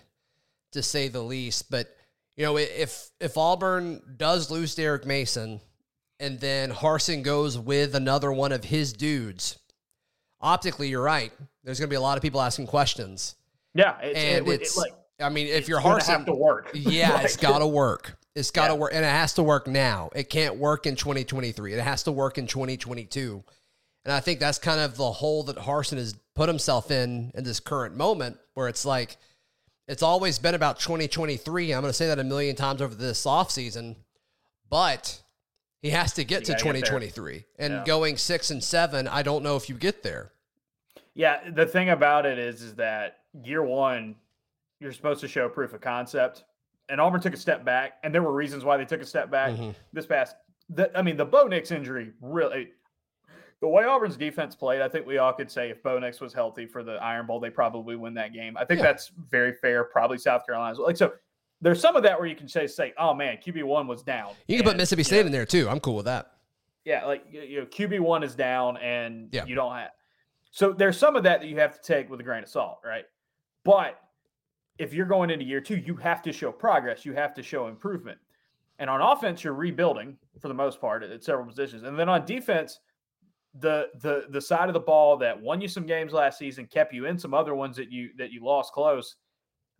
to 0.71 0.81
say 0.81 1.07
the 1.07 1.21
least. 1.21 1.69
But 1.71 1.95
you 2.35 2.45
know, 2.45 2.57
if 2.57 3.09
if 3.19 3.38
Auburn 3.38 4.01
does 4.17 4.51
lose 4.51 4.75
Derek 4.75 5.06
Mason, 5.06 5.62
and 6.19 6.39
then 6.39 6.71
Harsin 6.71 7.23
goes 7.23 7.57
with 7.57 7.95
another 7.95 8.31
one 8.31 8.51
of 8.51 8.63
his 8.63 8.94
dudes, 8.94 9.59
optically, 10.41 10.89
you're 10.89 11.03
right. 11.03 11.31
There's 11.63 11.79
going 11.79 11.88
to 11.89 11.94
be 11.94 11.97
a 11.97 12.01
lot 12.01 12.17
of 12.17 12.21
people 12.21 12.41
asking 12.41 12.67
questions. 12.67 13.35
Yeah, 13.73 13.97
it's, 14.01 14.17
and 14.19 14.47
it, 14.47 14.62
it's. 14.62 14.77
it, 14.77 14.79
like, 14.79 14.94
I 15.19 15.29
mean, 15.29 15.47
if 15.47 15.67
you're 15.67 15.79
Harsin, 15.79 16.07
have 16.07 16.25
to 16.25 16.33
work. 16.33 16.69
yeah, 16.73 17.13
Like, 17.13 17.25
it's 17.25 17.38
got 17.38 17.59
to 17.59 17.67
work. 17.67 18.17
It's 18.35 18.51
got 18.51 18.67
to 18.67 18.73
Yeah. 18.73 18.79
work, 18.79 18.91
and 18.94 19.06
it 19.06 19.09
has 19.09 19.33
to 19.33 19.44
work 19.44 19.65
now. 19.65 20.09
It 20.13 20.29
can't 20.29 20.57
work 20.57 20.85
in 20.85 20.95
2023. 20.95 21.73
It 21.73 21.79
has 21.81 22.03
to 22.03 22.12
work 22.12 22.38
in 22.38 22.47
2022. 22.47 23.44
And 24.03 24.12
I 24.13 24.19
think 24.19 24.39
that's 24.39 24.59
kind 24.59 24.79
of 24.79 24.97
the 24.97 25.12
hole 25.12 25.44
that 25.44 25.56
Harsin 25.56 25.97
has 25.97 26.15
put 26.35 26.47
himself 26.50 26.91
in 26.91 27.31
in 27.33 27.44
this 27.44 27.59
current 27.59 27.95
moment, 27.95 28.38
where 28.53 28.67
it's 28.67 28.85
like 28.85 29.17
it's 29.88 30.03
always 30.03 30.38
been 30.38 30.53
about 30.53 30.79
2023. 30.79 31.73
I'm 31.73 31.81
going 31.81 31.89
to 31.89 31.94
say 31.94 32.07
that 32.07 32.19
a 32.19 32.23
million 32.23 32.56
times 32.56 32.81
over 32.81 32.94
this 32.94 33.25
offseason, 33.25 33.95
but 34.69 35.21
he 35.85 35.91
has 35.91 36.13
to 36.13 36.23
get 36.23 36.39
You 36.39 36.45
to 36.47 36.51
gotta 36.63 36.63
get 36.79 36.85
2023. 36.87 37.45
And 37.59 37.73
Yeah. 37.73 37.83
going 37.85 38.17
six 38.17 38.49
and 38.49 38.63
seven, 38.63 39.07
I 39.07 39.21
don't 39.21 39.43
know 39.43 39.55
if 39.55 39.69
you 39.69 39.75
get 39.75 40.01
there. 40.01 40.31
Yeah, 41.13 41.47
the 41.51 41.67
thing 41.67 41.91
about 41.91 42.25
it 42.25 42.39
is, 42.39 42.63
is 42.63 42.73
that 42.77 43.19
year 43.43 43.61
one, 43.61 44.15
you're 44.79 44.91
supposed 44.91 45.21
to 45.21 45.27
show 45.27 45.47
proof 45.47 45.73
of 45.75 45.81
concept, 45.81 46.43
and 46.89 46.99
Auburn 46.99 47.21
took 47.21 47.35
a 47.35 47.37
step 47.37 47.63
back, 47.63 47.99
and 48.03 48.13
there 48.13 48.23
were 48.23 48.33
reasons 48.33 48.65
why 48.65 48.77
they 48.77 48.85
took 48.85 48.99
a 49.01 49.05
step 49.05 49.29
back 49.29 49.51
Mhm. 49.53 49.75
this 49.93 50.07
past. 50.07 50.35
The, 50.69 50.89
I 50.97 51.03
mean, 51.03 51.17
the 51.17 51.25
Bo 51.25 51.45
Nix 51.45 51.69
injury 51.69 52.13
really. 52.19 52.71
The 53.61 53.67
way 53.67 53.83
Auburn's 53.85 54.17
defense 54.17 54.55
played, 54.55 54.81
I 54.81 54.89
think 54.89 55.05
we 55.05 55.19
all 55.19 55.33
could 55.33 55.49
say 55.51 55.69
if 55.69 55.83
Bo 55.83 55.99
Nix 55.99 56.19
was 56.19 56.33
healthy 56.33 56.65
for 56.65 56.83
the 56.83 56.93
Iron 56.95 57.27
Bowl, 57.27 57.39
they 57.39 57.51
probably 57.51 57.95
win 57.95 58.15
that 58.15 58.33
game. 58.33 58.57
I 58.57 58.65
think 58.65 58.79
Yeah. 58.79 58.88
that's 58.88 59.09
very 59.09 59.53
fair. 59.53 59.83
Probably 59.83 60.17
South 60.17 60.45
Carolina. 60.47 60.71
as 60.71 60.79
well. 60.79 60.88
Like 60.88 60.97
so, 60.97 61.13
there's 61.61 61.79
some 61.79 61.95
of 61.95 62.03
that 62.03 62.19
where 62.19 62.27
you 62.27 62.35
can 62.35 62.47
say, 62.47 62.67
say, 62.67 62.93
oh 62.97 63.13
man, 63.13 63.37
QB 63.37 63.63
one 63.63 63.87
was 63.87 64.03
down. 64.03 64.33
You 64.47 64.57
can 64.57 64.65
put 64.65 64.77
Mississippi 64.77 65.03
State 65.03 65.21
know, 65.21 65.27
in 65.27 65.31
there 65.31 65.45
too. 65.45 65.67
I'm 65.69 65.79
cool 65.79 65.95
with 65.95 66.05
that. 66.05 66.31
yeah, 66.83 67.05
like 67.05 67.23
you 67.31 67.41
you 67.41 67.59
know, 67.61 67.65
QB 67.65 67.99
one 68.01 68.23
is 68.23 68.35
down, 68.35 68.77
and 68.77 69.29
Yeah. 69.31 69.45
you 69.45 69.55
don't 69.55 69.73
have. 69.73 69.91
So 70.51 70.71
there's 70.71 70.97
some 70.97 71.15
of 71.15 71.23
that 71.23 71.41
that 71.41 71.47
you 71.47 71.57
have 71.57 71.73
to 71.79 71.81
take 71.81 72.09
with 72.09 72.19
a 72.19 72.23
grain 72.23 72.43
of 72.43 72.49
salt, 72.49 72.79
right? 72.85 73.05
But 73.63 73.99
if 74.77 74.93
you're 74.93 75.05
going 75.05 75.29
into 75.29 75.45
year 75.45 75.61
two, 75.61 75.77
you 75.77 75.95
have 75.95 76.21
to 76.23 76.31
show 76.33 76.51
progress. 76.51 77.05
You 77.05 77.13
have 77.13 77.33
to 77.35 77.43
show 77.43 77.67
improvement. 77.67 78.19
And 78.77 78.89
on 78.89 79.01
offense, 79.01 79.43
you're 79.43 79.53
rebuilding 79.53 80.17
for 80.41 80.49
the 80.49 80.53
most 80.53 80.81
part 80.81 81.01
at, 81.01 81.09
at 81.09 81.23
several 81.23 81.45
positions. 81.45 81.83
And 81.83 81.97
then 81.97 82.09
on 82.09 82.25
defense, 82.25 82.79
the 83.59 83.87
the 84.01 84.25
the 84.29 84.41
side 84.41 84.67
of 84.67 84.73
the 84.73 84.79
ball 84.81 85.15
that 85.17 85.39
won 85.41 85.61
you 85.61 85.67
some 85.69 85.85
games 85.85 86.11
last 86.11 86.37
season, 86.37 86.65
kept 86.67 86.93
you 86.93 87.05
in 87.05 87.17
some 87.17 87.33
other 87.33 87.55
ones 87.55 87.77
that 87.77 87.89
you 87.91 88.09
that 88.17 88.31
you 88.31 88.43
lost 88.43 88.73
close, 88.73 89.15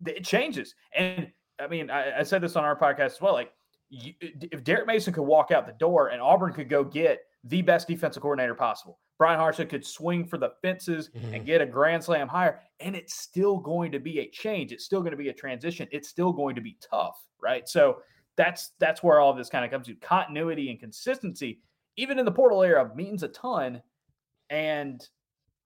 it 0.06 0.24
changes. 0.24 0.74
And 0.96 1.30
I 1.58 1.66
mean, 1.66 1.90
I, 1.90 2.20
I 2.20 2.22
said 2.22 2.42
this 2.42 2.56
on 2.56 2.64
our 2.64 2.78
podcast 2.78 3.06
as 3.06 3.20
well. 3.20 3.32
Like, 3.32 3.52
you, 3.88 4.14
if 4.20 4.64
Derek 4.64 4.86
Mason 4.86 5.12
could 5.12 5.22
walk 5.22 5.50
out 5.50 5.66
the 5.66 5.72
door 5.74 6.08
and 6.08 6.20
Auburn 6.20 6.52
could 6.52 6.68
go 6.68 6.82
get 6.82 7.20
the 7.44 7.62
best 7.62 7.86
defensive 7.86 8.22
coordinator 8.22 8.54
possible, 8.54 8.98
Bryan 9.18 9.40
Harsin 9.40 9.68
could 9.68 9.86
swing 9.86 10.26
for 10.26 10.38
the 10.38 10.50
fences 10.60 11.10
and 11.14 11.24
mm-hmm. 11.24 11.44
get 11.44 11.60
a 11.62 11.66
grand 11.66 12.02
slam 12.04 12.28
higher, 12.28 12.60
and 12.80 12.94
it's 12.94 13.14
still 13.18 13.58
going 13.58 13.92
to 13.92 13.98
be 13.98 14.18
a 14.18 14.30
change. 14.30 14.72
It's 14.72 14.84
still 14.84 15.00
going 15.00 15.12
to 15.12 15.16
be 15.16 15.28
a 15.28 15.32
transition. 15.34 15.88
It's 15.90 16.08
still 16.08 16.32
going 16.32 16.54
to 16.56 16.60
be 16.60 16.76
tough, 16.90 17.16
right? 17.40 17.66
So 17.68 17.98
that's 18.36 18.72
that's 18.78 19.02
where 19.02 19.20
all 19.20 19.30
of 19.30 19.38
this 19.38 19.48
kind 19.48 19.64
of 19.64 19.70
comes 19.70 19.86
to 19.86 19.94
continuity 19.94 20.70
and 20.70 20.78
consistency. 20.78 21.62
Even 21.96 22.18
in 22.18 22.26
the 22.26 22.32
portal 22.32 22.62
era, 22.62 22.90
means 22.94 23.22
a 23.22 23.28
ton, 23.28 23.80
and 24.50 25.08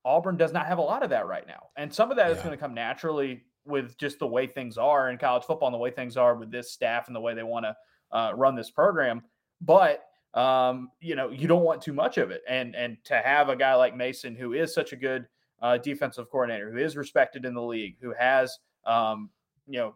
Auburn 0.04 0.36
does 0.36 0.52
not 0.52 0.66
have 0.66 0.78
a 0.78 0.82
lot 0.82 1.02
of 1.02 1.10
that 1.10 1.26
right 1.26 1.46
now. 1.46 1.68
And 1.76 1.92
some 1.92 2.10
of 2.10 2.16
that 2.18 2.30
is 2.30 2.36
Yeah. 2.36 2.44
going 2.44 2.56
to 2.56 2.60
come 2.60 2.74
naturally 2.74 3.42
with 3.70 3.96
just 3.98 4.18
the 4.18 4.26
way 4.26 4.46
things 4.46 4.76
are 4.76 5.10
in 5.10 5.18
college 5.18 5.44
football 5.44 5.68
and 5.68 5.74
the 5.74 5.78
way 5.78 5.90
things 5.90 6.16
are 6.16 6.34
with 6.34 6.50
this 6.50 6.72
staff 6.72 7.06
and 7.06 7.16
the 7.16 7.20
way 7.20 7.34
they 7.34 7.42
want 7.42 7.64
to 7.64 7.76
uh, 8.16 8.32
run 8.34 8.54
this 8.54 8.70
program. 8.70 9.22
But 9.60 10.04
um, 10.34 10.90
you 11.00 11.16
know, 11.16 11.30
you 11.30 11.48
don't 11.48 11.64
want 11.64 11.82
too 11.82 11.92
much 11.92 12.18
of 12.18 12.30
it. 12.30 12.42
And 12.48 12.74
and 12.76 12.96
to 13.04 13.16
have 13.16 13.48
a 13.48 13.56
guy 13.56 13.74
like 13.74 13.96
Mason 13.96 14.34
who 14.34 14.52
is 14.52 14.74
such 14.74 14.92
a 14.92 14.96
good 14.96 15.26
uh, 15.62 15.78
defensive 15.78 16.30
coordinator, 16.30 16.70
who 16.70 16.78
is 16.78 16.96
respected 16.96 17.44
in 17.44 17.54
the 17.54 17.62
league, 17.62 17.96
who 18.00 18.12
has 18.18 18.58
um, 18.84 19.30
you 19.66 19.78
know 19.78 19.94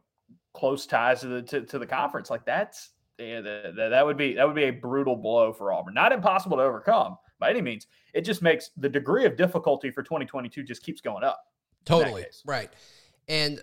close 0.52 0.86
ties 0.86 1.20
to 1.20 1.28
the 1.28 1.42
to, 1.42 1.60
to 1.62 1.78
the 1.78 1.86
conference, 1.86 2.30
like 2.30 2.44
that's 2.44 2.90
yeah, 3.18 3.40
that, 3.40 3.74
that 3.76 4.04
would 4.04 4.16
be 4.16 4.34
that 4.34 4.46
would 4.46 4.56
be 4.56 4.64
a 4.64 4.70
brutal 4.70 5.16
blow 5.16 5.52
for 5.52 5.72
Auburn. 5.72 5.94
Not 5.94 6.12
impossible 6.12 6.56
to 6.56 6.62
overcome 6.62 7.16
by 7.38 7.50
any 7.50 7.62
means. 7.62 7.86
It 8.12 8.22
just 8.22 8.42
makes 8.42 8.70
the 8.76 8.88
degree 8.88 9.24
of 9.24 9.36
difficulty 9.36 9.90
for 9.90 10.02
2022 10.02 10.62
just 10.64 10.82
keeps 10.82 11.00
going 11.00 11.24
up. 11.24 11.40
Totally. 11.84 12.24
Right. 12.44 12.70
And 13.28 13.60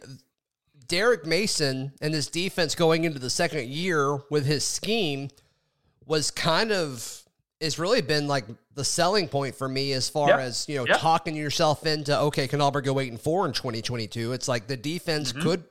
Derek 0.87 1.25
Mason 1.25 1.93
and 2.01 2.13
his 2.13 2.27
defense 2.27 2.75
going 2.75 3.03
into 3.05 3.19
the 3.19 3.29
second 3.29 3.67
year 3.69 4.19
with 4.29 4.45
his 4.45 4.63
scheme 4.65 5.29
was 6.05 6.31
kind 6.31 6.71
of 6.71 7.17
it's 7.59 7.77
really 7.77 8.01
been 8.01 8.27
like 8.27 8.45
the 8.73 8.83
selling 8.83 9.27
point 9.27 9.53
for 9.53 9.69
me 9.69 9.93
as 9.93 10.09
far 10.09 10.29
Yep. 10.29 10.39
as, 10.39 10.65
you 10.67 10.77
know, 10.77 10.85
Yep. 10.87 10.97
talking 10.99 11.35
yourself 11.35 11.85
into 11.85 12.17
okay, 12.21 12.47
can 12.47 12.59
Auburn 12.59 12.83
go 12.83 12.99
eight 12.99 13.11
and 13.11 13.21
four 13.21 13.45
in 13.45 13.53
twenty 13.53 13.81
twenty 13.81 14.07
two? 14.07 14.33
It's 14.33 14.47
like 14.47 14.67
the 14.67 14.75
defense 14.77 15.31
Mm-hmm. 15.31 15.41
could 15.43 15.63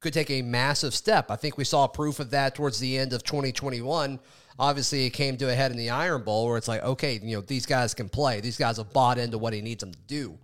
could 0.00 0.12
take 0.14 0.30
a 0.30 0.42
massive 0.42 0.94
step. 0.94 1.30
I 1.30 1.36
think 1.36 1.58
we 1.58 1.64
saw 1.64 1.86
proof 1.86 2.20
of 2.20 2.30
that 2.30 2.54
towards 2.54 2.78
the 2.78 2.96
end 2.96 3.12
of 3.12 3.22
2021. 3.22 4.18
Obviously, 4.58 5.04
it 5.04 5.10
came 5.10 5.36
to 5.36 5.50
a 5.50 5.54
head 5.54 5.70
in 5.72 5.76
the 5.76 5.90
Iron 5.90 6.22
Bowl 6.22 6.46
where 6.46 6.56
it's 6.56 6.68
like, 6.68 6.82
okay, 6.82 7.20
you 7.22 7.36
know, 7.36 7.42
these 7.42 7.66
guys 7.66 7.92
can 7.92 8.08
play. 8.08 8.40
These 8.40 8.56
guys 8.56 8.78
have 8.78 8.94
bought 8.94 9.18
into 9.18 9.36
what 9.36 9.52
he 9.52 9.60
needs 9.60 9.80
them 9.82 9.92
to 9.92 9.98
do. 10.06 10.38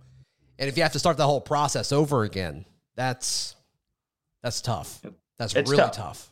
And 0.59 0.69
if 0.69 0.77
you 0.77 0.83
have 0.83 0.91
to 0.93 0.99
start 0.99 1.17
the 1.17 1.25
whole 1.25 1.41
process 1.41 1.91
over 1.91 2.21
again, 2.23 2.65
that's 2.97 3.55
that's 4.43 4.59
tough. 4.59 5.01
That's 5.39 5.55
It's 5.55 5.69
really 5.71 5.81
tough. 5.83 5.93
tough. 5.93 6.31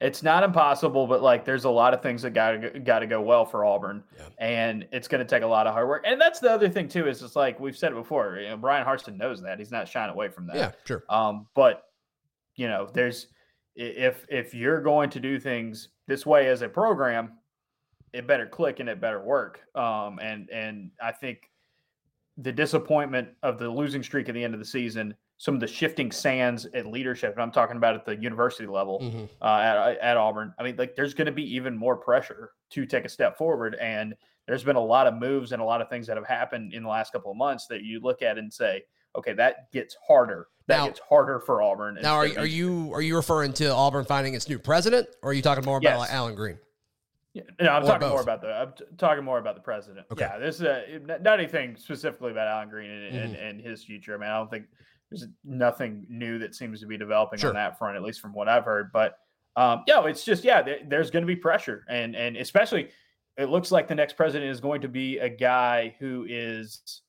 It's 0.00 0.22
not 0.22 0.42
impossible, 0.42 1.06
but 1.06 1.22
like 1.22 1.44
there's 1.44 1.64
a 1.64 1.70
lot 1.70 1.94
of 1.94 2.02
things 2.02 2.22
that 2.22 2.30
got 2.30 2.52
to 2.52 2.80
got 2.80 3.00
to 3.00 3.06
go 3.06 3.20
well 3.20 3.44
for 3.44 3.64
Auburn, 3.64 4.02
and 4.38 4.86
it's 4.92 5.08
going 5.08 5.20
to 5.20 5.24
take 5.24 5.42
a 5.42 5.46
lot 5.46 5.66
of 5.66 5.72
hard 5.72 5.88
work. 5.88 6.04
And 6.06 6.20
that's 6.20 6.40
the 6.40 6.50
other 6.50 6.68
thing 6.68 6.88
too 6.88 7.06
is 7.08 7.22
it's 7.22 7.36
like 7.36 7.58
we've 7.60 7.76
said 7.76 7.92
it 7.92 7.94
before. 7.94 8.38
You 8.38 8.48
know, 8.50 8.56
Bryan 8.56 8.86
Harsin 8.86 9.16
knows 9.16 9.42
that 9.42 9.58
he's 9.58 9.70
not 9.70 9.88
shying 9.88 10.10
away 10.10 10.28
from 10.28 10.46
that. 10.48 10.56
Yeah, 10.56 10.72
sure. 10.84 11.04
Um, 11.08 11.46
but 11.54 11.84
you 12.56 12.68
know, 12.68 12.88
there's 12.92 13.28
if 13.76 14.26
if 14.28 14.54
you're 14.54 14.80
going 14.82 15.10
to 15.10 15.20
do 15.20 15.38
things 15.40 15.88
this 16.06 16.26
way 16.26 16.48
as 16.48 16.62
a 16.62 16.68
program, 16.68 17.32
it 18.12 18.26
better 18.26 18.46
click 18.46 18.80
and 18.80 18.88
it 18.88 19.00
better 19.00 19.22
work. 19.22 19.60
Um, 19.74 20.18
and 20.20 20.50
and 20.50 20.90
I 21.02 21.12
think 21.12 21.50
the 22.36 22.52
disappointment 22.52 23.28
of 23.42 23.58
the 23.58 23.68
losing 23.70 24.02
streak 24.02 24.28
at 24.28 24.34
the 24.34 24.44
end 24.44 24.54
of 24.54 24.60
the 24.60 24.66
season, 24.66 25.14
some 25.36 25.54
of 25.54 25.60
the 25.60 25.66
shifting 25.66 26.12
sands 26.12 26.64
at 26.74 26.86
leadership, 26.86 27.32
and 27.32 27.42
I'm 27.42 27.50
talking 27.50 27.76
about 27.76 27.94
at 27.96 28.04
the 28.04 28.16
university 28.16 28.66
level 28.68 29.00
Mhm. 29.00 29.28
uh, 29.42 29.58
at, 29.58 29.98
at 29.98 30.16
Auburn. 30.16 30.54
I 30.58 30.62
mean, 30.62 30.76
like 30.76 30.94
there's 30.94 31.12
going 31.14 31.26
to 31.26 31.32
be 31.32 31.54
even 31.56 31.76
more 31.76 31.96
pressure 31.96 32.52
to 32.70 32.86
take 32.86 33.04
a 33.04 33.08
step 33.08 33.36
forward, 33.36 33.74
and 33.80 34.14
there's 34.46 34.62
been 34.62 34.76
a 34.76 34.80
lot 34.84 35.06
of 35.06 35.14
moves 35.14 35.52
and 35.52 35.60
a 35.60 35.64
lot 35.64 35.80
of 35.80 35.88
things 35.88 36.06
that 36.06 36.16
have 36.16 36.26
happened 36.26 36.72
in 36.72 36.82
the 36.82 36.88
last 36.88 37.12
couple 37.12 37.30
of 37.30 37.36
months 37.36 37.66
that 37.66 37.82
you 37.82 37.98
look 38.00 38.22
at 38.22 38.38
and 38.38 38.52
say, 38.52 38.82
okay, 39.16 39.32
that 39.32 39.70
gets 39.72 39.96
harder. 40.06 40.48
That 40.66 40.78
Now- 40.78 40.86
gets 40.86 41.00
harder 41.00 41.40
for 41.40 41.62
Auburn. 41.62 41.98
Now, 42.00 42.14
are, 42.14 42.28
are 42.38 42.46
you 42.46 42.92
are 42.94 43.02
you 43.02 43.16
referring 43.16 43.52
to 43.54 43.66
Auburn 43.72 44.04
finding 44.04 44.34
its 44.34 44.48
new 44.48 44.58
president, 44.58 45.08
or 45.22 45.30
are 45.30 45.34
you 45.34 45.42
talking 45.42 45.64
more 45.64 45.78
about 45.78 45.90
Yes. 45.90 45.98
like 45.98 46.12
Allen 46.12 46.34
Greene? 46.36 46.58
Yeah, 47.32 47.42
no, 47.60 47.70
I'm 47.70 47.82
Or 47.82 47.86
talking 47.86 48.08
more 48.08 48.20
about 48.22 48.40
the. 48.40 48.52
I'm 48.52 48.72
t- 48.72 48.84
talking 48.96 49.24
more 49.24 49.38
about 49.38 49.56
the 49.56 49.60
president. 49.60 50.06
Okay. 50.12 50.24
Yeah, 50.24 50.38
this 50.38 50.56
is 50.56 50.62
a, 50.62 51.00
not 51.20 51.40
anything 51.40 51.76
specifically 51.76 52.30
about 52.30 52.46
Allen 52.46 52.68
Greene 52.68 52.88
and, 52.90 53.12
Mm-hmm. 53.14 53.24
and, 53.24 53.36
and 53.36 53.60
his 53.60 53.82
future. 53.82 54.14
I 54.14 54.18
mean, 54.18 54.30
I 54.30 54.38
don't 54.38 54.48
think 54.50 54.66
there's 55.10 55.26
nothing 55.44 56.06
new 56.08 56.38
that 56.38 56.54
seems 56.54 56.80
to 56.80 56.86
be 56.86 56.96
developing 56.96 57.38
Sure. 57.38 57.50
on 57.50 57.54
that 57.56 57.78
front, 57.78 57.96
at 57.96 58.02
least 58.02 58.20
from 58.20 58.32
what 58.34 58.48
I've 58.48 58.64
heard. 58.64 58.90
But 58.92 59.18
um, 59.56 59.84
yeah, 59.86 60.04
it's 60.06 60.24
just 60.24 60.42
yeah, 60.44 60.62
there- 60.62 60.80
there's 60.86 61.10
going 61.10 61.22
to 61.22 61.26
be 61.26 61.36
pressure, 61.36 61.84
and 61.88 62.16
and 62.16 62.36
especially 62.36 62.90
it 63.36 63.48
looks 63.48 63.70
like 63.72 63.88
the 63.88 63.94
next 63.94 64.14
president 64.16 64.50
is 64.50 64.60
going 64.60 64.80
to 64.80 64.88
be 64.88 65.18
a 65.18 65.28
guy 65.28 65.94
who 65.98 66.24
is 66.28 67.02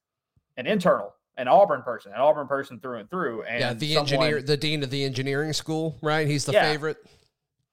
an 0.57 0.65
internal, 0.67 1.13
an 1.37 1.47
Auburn 1.47 1.81
person, 1.83 2.11
an 2.13 2.19
Auburn 2.19 2.47
person 2.47 2.79
through 2.79 2.99
and 2.99 3.09
through. 3.09 3.43
And 3.43 3.59
yeah, 3.59 3.73
the 3.73 3.93
someone- 3.93 4.13
engineer, 4.25 4.41
the 4.41 4.57
dean 4.57 4.83
of 4.83 4.89
the 4.89 5.03
engineering 5.03 5.53
school, 5.53 5.97
right? 6.01 6.27
He's 6.27 6.45
the 6.45 6.53
Yeah. 6.53 6.63
favorite. 6.71 6.97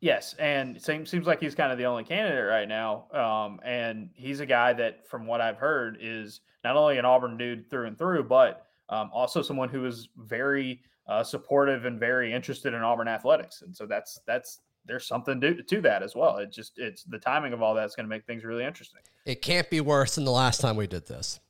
Yes, 0.01 0.35
and 0.39 0.81
seems 0.83 1.11
seems 1.11 1.27
like 1.27 1.39
he's 1.41 1.55
kind 1.55 1.71
of 1.71 1.79
the 1.79 1.85
only 1.87 2.03
candidate 2.05 2.45
right 2.49 2.67
now. 2.69 3.07
Um, 3.13 3.61
and 3.63 4.11
he's 4.15 4.41
a 4.41 4.47
guy 4.47 4.73
that, 4.73 5.07
from 5.07 5.27
what 5.27 5.41
I've 5.41 5.59
heard, 5.59 5.97
is 6.01 6.41
not 6.65 6.77
only 6.77 6.99
an 6.99 7.05
Auburn 7.05 7.37
dude 7.37 7.71
through 7.71 7.87
and 7.87 7.97
through, 7.97 8.25
but 8.25 8.67
um, 8.93 9.11
also 9.13 9.41
someone 9.41 9.71
who 9.71 9.87
is 9.87 10.11
very 10.19 10.83
uh, 11.09 11.25
supportive 11.25 11.87
and 11.87 11.99
very 11.99 12.33
interested 12.33 12.75
in 12.75 12.83
Auburn 12.83 13.09
athletics. 13.09 13.63
And 13.63 13.75
so 13.75 13.87
that's 13.87 14.21
that's 14.27 14.61
there's 14.85 15.07
something 15.07 15.41
to, 15.41 15.63
to 15.63 15.81
that 15.81 16.03
as 16.03 16.15
well. 16.15 16.37
It 16.37 16.53
just 16.53 16.79
it's 16.79 17.03
the 17.05 17.19
timing 17.19 17.55
of 17.55 17.63
all 17.63 17.75
that's 17.75 17.97
going 17.97 18.05
to 18.05 18.11
make 18.11 18.27
things 18.27 18.45
really 18.45 18.65
interesting. 18.65 19.01
It 19.25 19.41
can't 19.41 19.69
be 19.71 19.81
worse 19.81 20.17
than 20.17 20.25
the 20.25 20.31
last 20.31 20.61
time 20.61 20.77
we 20.77 20.87
did 20.87 21.07
this. 21.07 21.41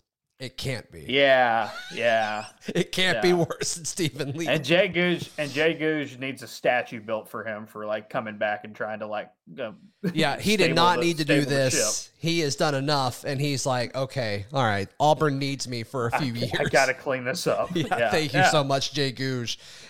It 0.43 0.57
can't 0.57 0.91
be. 0.91 1.07
Yeah, 1.09 1.71
yeah. 1.95 2.47
It 2.75 2.93
can't 2.93 3.21
be 3.21 3.33
worse 3.33 3.75
than 3.75 3.85
Steven 3.85 4.33
Leath. 4.33 4.49
And 4.49 4.65
Jay 4.65 4.87
Gogue 4.87 5.23
and 5.37 5.51
Jay 5.51 5.75
Gogue 5.75 6.19
needs 6.21 6.43
a 6.43 6.49
statue 6.49 7.01
built 7.01 7.29
for 7.29 7.43
him 7.45 7.67
for 7.67 7.87
like 7.87 8.09
coming 8.09 8.39
back 8.39 8.65
and 8.65 8.75
trying 8.75 9.01
to 9.01 9.07
like. 9.07 9.31
Uh, 9.59 9.73
yeah, 10.15 10.39
he 10.39 10.57
did 10.57 10.75
not 10.75 10.99
the- 10.99 11.07
need 11.07 11.19
to 11.19 11.25
do 11.25 11.43
stable 11.43 11.51
the 11.51 11.71
ship. 11.71 11.79
this. 11.81 12.11
He 12.19 12.39
has 12.41 12.55
done 12.55 12.77
enough, 12.77 13.25
and 13.25 13.41
he's 13.41 13.67
like, 13.67 13.97
okay, 13.97 14.47
all 14.53 14.63
right, 14.63 14.89
Auburn 15.01 15.41
needs 15.41 15.67
me 15.67 15.83
for 15.83 16.07
a 16.07 16.19
few 16.21 16.33
I, 16.35 16.37
years. 16.37 16.53
I 16.59 16.65
got 16.65 16.87
to 16.87 16.95
clean 16.95 17.25
this 17.25 17.49
up. 17.49 17.71
Yeah, 17.75 18.11
thank 18.11 18.33
you 18.33 18.41
yeah. 18.41 18.51
so 18.51 18.63
much, 18.63 18.93
Jay 18.93 19.11
Gogue. 19.11 19.49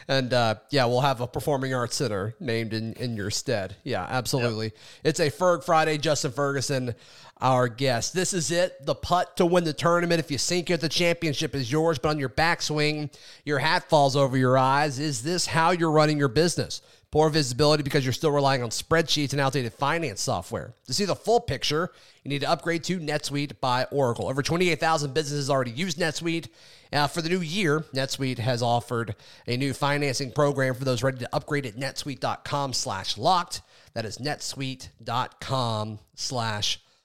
And 0.09 0.33
uh, 0.33 0.55
yeah, 0.71 0.87
we'll 0.87 1.03
have 1.03 1.21
a 1.21 1.27
performing 1.27 1.75
arts 1.75 1.97
center 1.97 2.35
named 2.41 2.73
in, 2.73 2.95
in 2.95 3.17
your 3.17 3.31
stead. 3.31 3.77
Yeah, 3.85 4.07
absolutely. 4.09 4.73
It's 5.05 5.21
a 5.21 5.31
Ferg 5.31 5.63
Friday. 5.63 5.99
Justin 5.99 6.33
Ferguson, 6.33 6.95
our 7.43 7.67
guest. 7.69 8.15
This 8.15 8.33
is 8.33 8.53
it. 8.53 8.87
The 8.87 8.95
putt 8.95 9.37
to 9.37 9.45
win 9.45 9.65
the 9.65 9.73
tournament. 9.73 10.21
If 10.21 10.31
you 10.31 10.39
sink 10.39 10.71
it, 10.71 10.81
the 10.81 10.89
championship 10.89 11.55
is 11.57 11.71
yours. 11.71 11.99
But 11.99 12.11
on 12.11 12.19
your 12.19 12.29
backswing, 12.29 13.13
your 13.45 13.59
hat 13.59 13.89
falls 13.89 14.15
over 14.15 14.37
your 14.37 14.57
eyes. 14.57 15.01
Is 15.01 15.25
this 15.25 15.47
how 15.47 15.73
you're 15.73 15.91
running 15.91 16.19
your 16.19 16.29
business? 16.29 16.81
Poor 17.11 17.29
visibility 17.29 17.83
because 17.83 18.07
you're 18.07 18.13
still 18.13 18.31
relying 18.31 18.63
on 18.63 18.71
spreadsheets 18.71 19.33
and 19.33 19.41
outdated 19.41 19.75
finance 19.75 20.23
software. 20.23 20.73
To 20.87 20.95
see 20.95 21.05
the 21.05 21.17
full 21.17 21.41
picture, 21.41 21.91
you 22.23 22.31
need 22.31 22.41
to 22.41 22.49
upgrade 22.49 22.85
to 22.85 22.99
NetSuite 22.99 23.61
by 23.61 23.85
Oracle. 23.91 24.29
Over 24.29 24.41
28,000 24.41 25.13
businesses 25.13 25.51
already 25.51 25.73
use 25.73 25.97
NetSuite. 25.97 26.49
Uh, 26.91 27.09
for 27.09 27.21
the 27.21 27.29
new 27.29 27.41
year, 27.41 27.81
NetSuite 27.93 28.39
has 28.39 28.63
offered 28.63 29.17
a 29.47 29.57
new 29.57 29.75
financing 29.75 30.31
program 30.31 30.75
for 30.75 30.85
those 30.85 31.03
ready 31.03 31.19
to 31.19 31.29
upgrade 31.35 31.67
at 31.67 31.75
netsuite.com 31.75 32.73
slash 32.73 33.19
locked. 33.19 33.63
That 33.93 34.07
is 34.07 34.19
netsuite.com 34.19 35.99
slash 36.15 36.77
locked. 36.77 36.92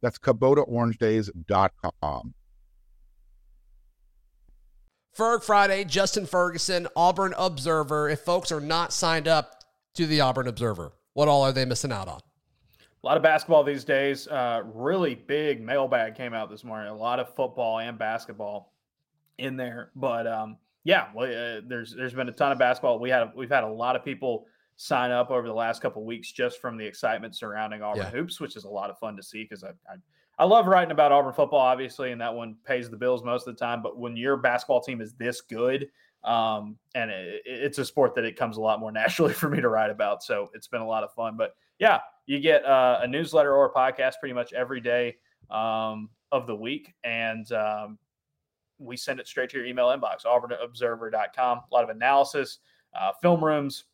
That's 0.00 0.18
KubotaOrangeDays.com. 0.18 2.34
Ferg 5.16 5.42
Friday, 5.42 5.84
Justin 5.84 6.26
Ferguson, 6.26 6.88
Auburn 6.96 7.34
Observer. 7.36 8.08
If 8.08 8.20
folks 8.20 8.50
are 8.52 8.60
not 8.60 8.92
signed 8.92 9.28
up 9.28 9.64
to 9.94 10.06
the 10.06 10.20
Auburn 10.20 10.46
Observer, 10.46 10.92
what 11.14 11.28
all 11.28 11.42
are 11.42 11.52
they 11.52 11.64
missing 11.64 11.92
out 11.92 12.08
on? 12.08 12.20
A 13.02 13.06
lot 13.06 13.16
of 13.16 13.22
basketball 13.22 13.64
these 13.64 13.84
days. 13.84 14.28
Uh, 14.28 14.62
really 14.72 15.14
big 15.14 15.62
mailbag 15.62 16.14
came 16.14 16.34
out 16.34 16.50
this 16.50 16.64
morning. 16.64 16.90
A 16.90 16.94
lot 16.94 17.18
of 17.18 17.34
football 17.34 17.80
and 17.80 17.98
basketball 17.98 18.72
in 19.38 19.56
there, 19.56 19.90
but 19.96 20.26
um, 20.26 20.58
yeah, 20.84 21.06
well, 21.14 21.26
uh, 21.26 21.62
there's 21.66 21.94
there's 21.94 22.12
been 22.12 22.28
a 22.28 22.32
ton 22.32 22.52
of 22.52 22.58
basketball. 22.58 22.98
We 22.98 23.10
had 23.10 23.30
we've 23.34 23.50
had 23.50 23.64
a 23.64 23.68
lot 23.68 23.96
of 23.96 24.04
people 24.04 24.46
sign 24.82 25.10
up 25.10 25.30
over 25.30 25.46
the 25.46 25.52
last 25.52 25.82
couple 25.82 26.02
weeks 26.06 26.32
just 26.32 26.58
from 26.58 26.78
the 26.78 26.86
excitement 26.86 27.36
surrounding 27.36 27.82
Auburn 27.82 28.04
Yeah. 28.04 28.10
hoops, 28.10 28.40
which 28.40 28.56
is 28.56 28.64
a 28.64 28.68
lot 28.68 28.88
of 28.88 28.98
fun 28.98 29.14
to 29.14 29.22
see 29.22 29.42
because 29.42 29.62
I, 29.62 29.68
I 29.88 29.96
I 30.38 30.44
love 30.44 30.66
writing 30.66 30.90
about 30.90 31.12
Auburn 31.12 31.34
football, 31.34 31.60
obviously, 31.60 32.12
and 32.12 32.20
that 32.22 32.32
one 32.34 32.56
pays 32.64 32.88
the 32.88 32.96
bills 32.96 33.22
most 33.22 33.46
of 33.46 33.54
the 33.54 33.58
time. 33.60 33.82
But 33.82 33.98
when 33.98 34.16
your 34.16 34.38
basketball 34.38 34.80
team 34.80 35.02
is 35.02 35.12
this 35.12 35.42
good, 35.42 35.90
um, 36.24 36.78
and 36.94 37.10
it, 37.10 37.42
it's 37.44 37.76
a 37.76 37.84
sport 37.84 38.14
that 38.14 38.24
it 38.24 38.36
comes 38.38 38.56
a 38.56 38.60
lot 38.62 38.80
more 38.80 38.90
naturally 39.02 39.34
for 39.34 39.50
me 39.50 39.60
to 39.60 39.68
write 39.68 39.90
about, 39.90 40.22
so 40.22 40.48
it's 40.54 40.66
been 40.66 40.80
a 40.80 40.86
lot 40.88 41.04
of 41.04 41.12
fun. 41.12 41.36
But 41.36 41.56
yeah, 41.78 41.98
you 42.24 42.40
get 42.40 42.64
uh, 42.64 43.00
a 43.02 43.06
newsletter 43.06 43.54
or 43.54 43.66
a 43.66 43.70
podcast 43.74 44.14
pretty 44.18 44.32
much 44.32 44.54
every 44.54 44.80
day 44.80 45.16
um, 45.50 46.08
of 46.32 46.46
the 46.46 46.56
week, 46.56 46.94
and 47.04 47.50
um, 47.52 47.98
we 48.78 48.96
send 48.96 49.20
it 49.20 49.28
straight 49.28 49.50
to 49.50 49.58
your 49.58 49.66
email 49.66 49.88
inbox, 49.88 50.24
auburnobserver.com. 50.24 51.58
A 51.58 51.74
lot 51.74 51.84
of 51.84 51.90
analysis, 51.90 52.60
uh, 52.98 53.12
film 53.20 53.44
rooms, 53.44 53.84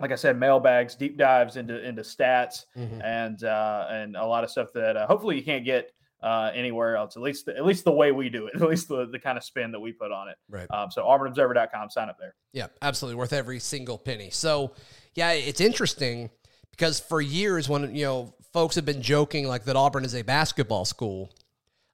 like 0.00 0.12
I 0.12 0.14
said, 0.16 0.38
mailbags, 0.38 0.94
deep 0.94 1.16
dives 1.16 1.56
into 1.56 1.82
into 1.86 2.02
stats, 2.02 2.66
Mhm. 2.76 3.02
and 3.04 3.42
uh, 3.44 3.86
and 3.90 4.16
a 4.16 4.24
lot 4.26 4.44
of 4.44 4.50
stuff 4.50 4.68
that 4.74 4.96
uh, 4.96 5.06
hopefully 5.06 5.36
you 5.36 5.42
can't 5.42 5.64
get 5.64 5.90
uh, 6.22 6.50
anywhere 6.54 6.96
else. 6.96 7.16
At 7.16 7.22
least 7.22 7.46
the, 7.46 7.56
at 7.56 7.64
least 7.64 7.84
the 7.84 7.92
way 7.92 8.10
we 8.12 8.28
do 8.28 8.46
it. 8.46 8.54
At 8.60 8.68
least 8.68 8.88
the 8.88 9.06
the 9.06 9.18
kind 9.18 9.38
of 9.38 9.44
spin 9.44 9.70
that 9.72 9.80
we 9.80 9.92
put 9.92 10.10
on 10.12 10.28
it. 10.28 10.36
Right. 10.48 10.66
Um, 10.70 10.90
so 10.90 11.02
auburnobserver.com, 11.04 11.90
sign 11.90 12.08
up 12.08 12.16
there. 12.18 12.34
Yeah, 12.52 12.66
absolutely 12.82 13.16
worth 13.16 13.32
every 13.32 13.60
single 13.60 13.98
penny. 13.98 14.30
So, 14.30 14.72
yeah, 15.14 15.32
it's 15.32 15.60
interesting 15.60 16.30
because 16.72 16.98
for 17.00 17.20
years, 17.20 17.68
when 17.68 17.94
you 17.94 18.04
know 18.04 18.34
folks 18.52 18.74
have 18.76 18.84
been 18.84 19.02
joking 19.02 19.46
like 19.46 19.64
that 19.64 19.76
Auburn 19.76 20.04
is 20.04 20.14
a 20.14 20.22
basketball 20.22 20.84
school, 20.84 21.30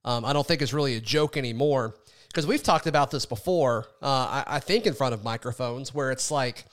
um, 0.05 0.25
I 0.25 0.33
don't 0.33 0.47
think 0.47 0.63
it's 0.63 0.73
really 0.73 0.95
a 0.97 1.01
joke 1.01 1.37
anymore 1.37 1.97
because 2.29 2.47
we've 2.47 2.63
talked 2.63 2.87
about 2.87 3.11
this 3.11 3.27
before. 3.27 3.87
Uh, 4.03 4.07
I, 4.07 4.45
I 4.57 4.61
think 4.61 4.87
in 4.87 4.95
front 4.95 5.15
of 5.15 5.23
microphones 5.25 5.93
where 5.95 6.11
it's 6.11 6.31
like, 6.31 6.65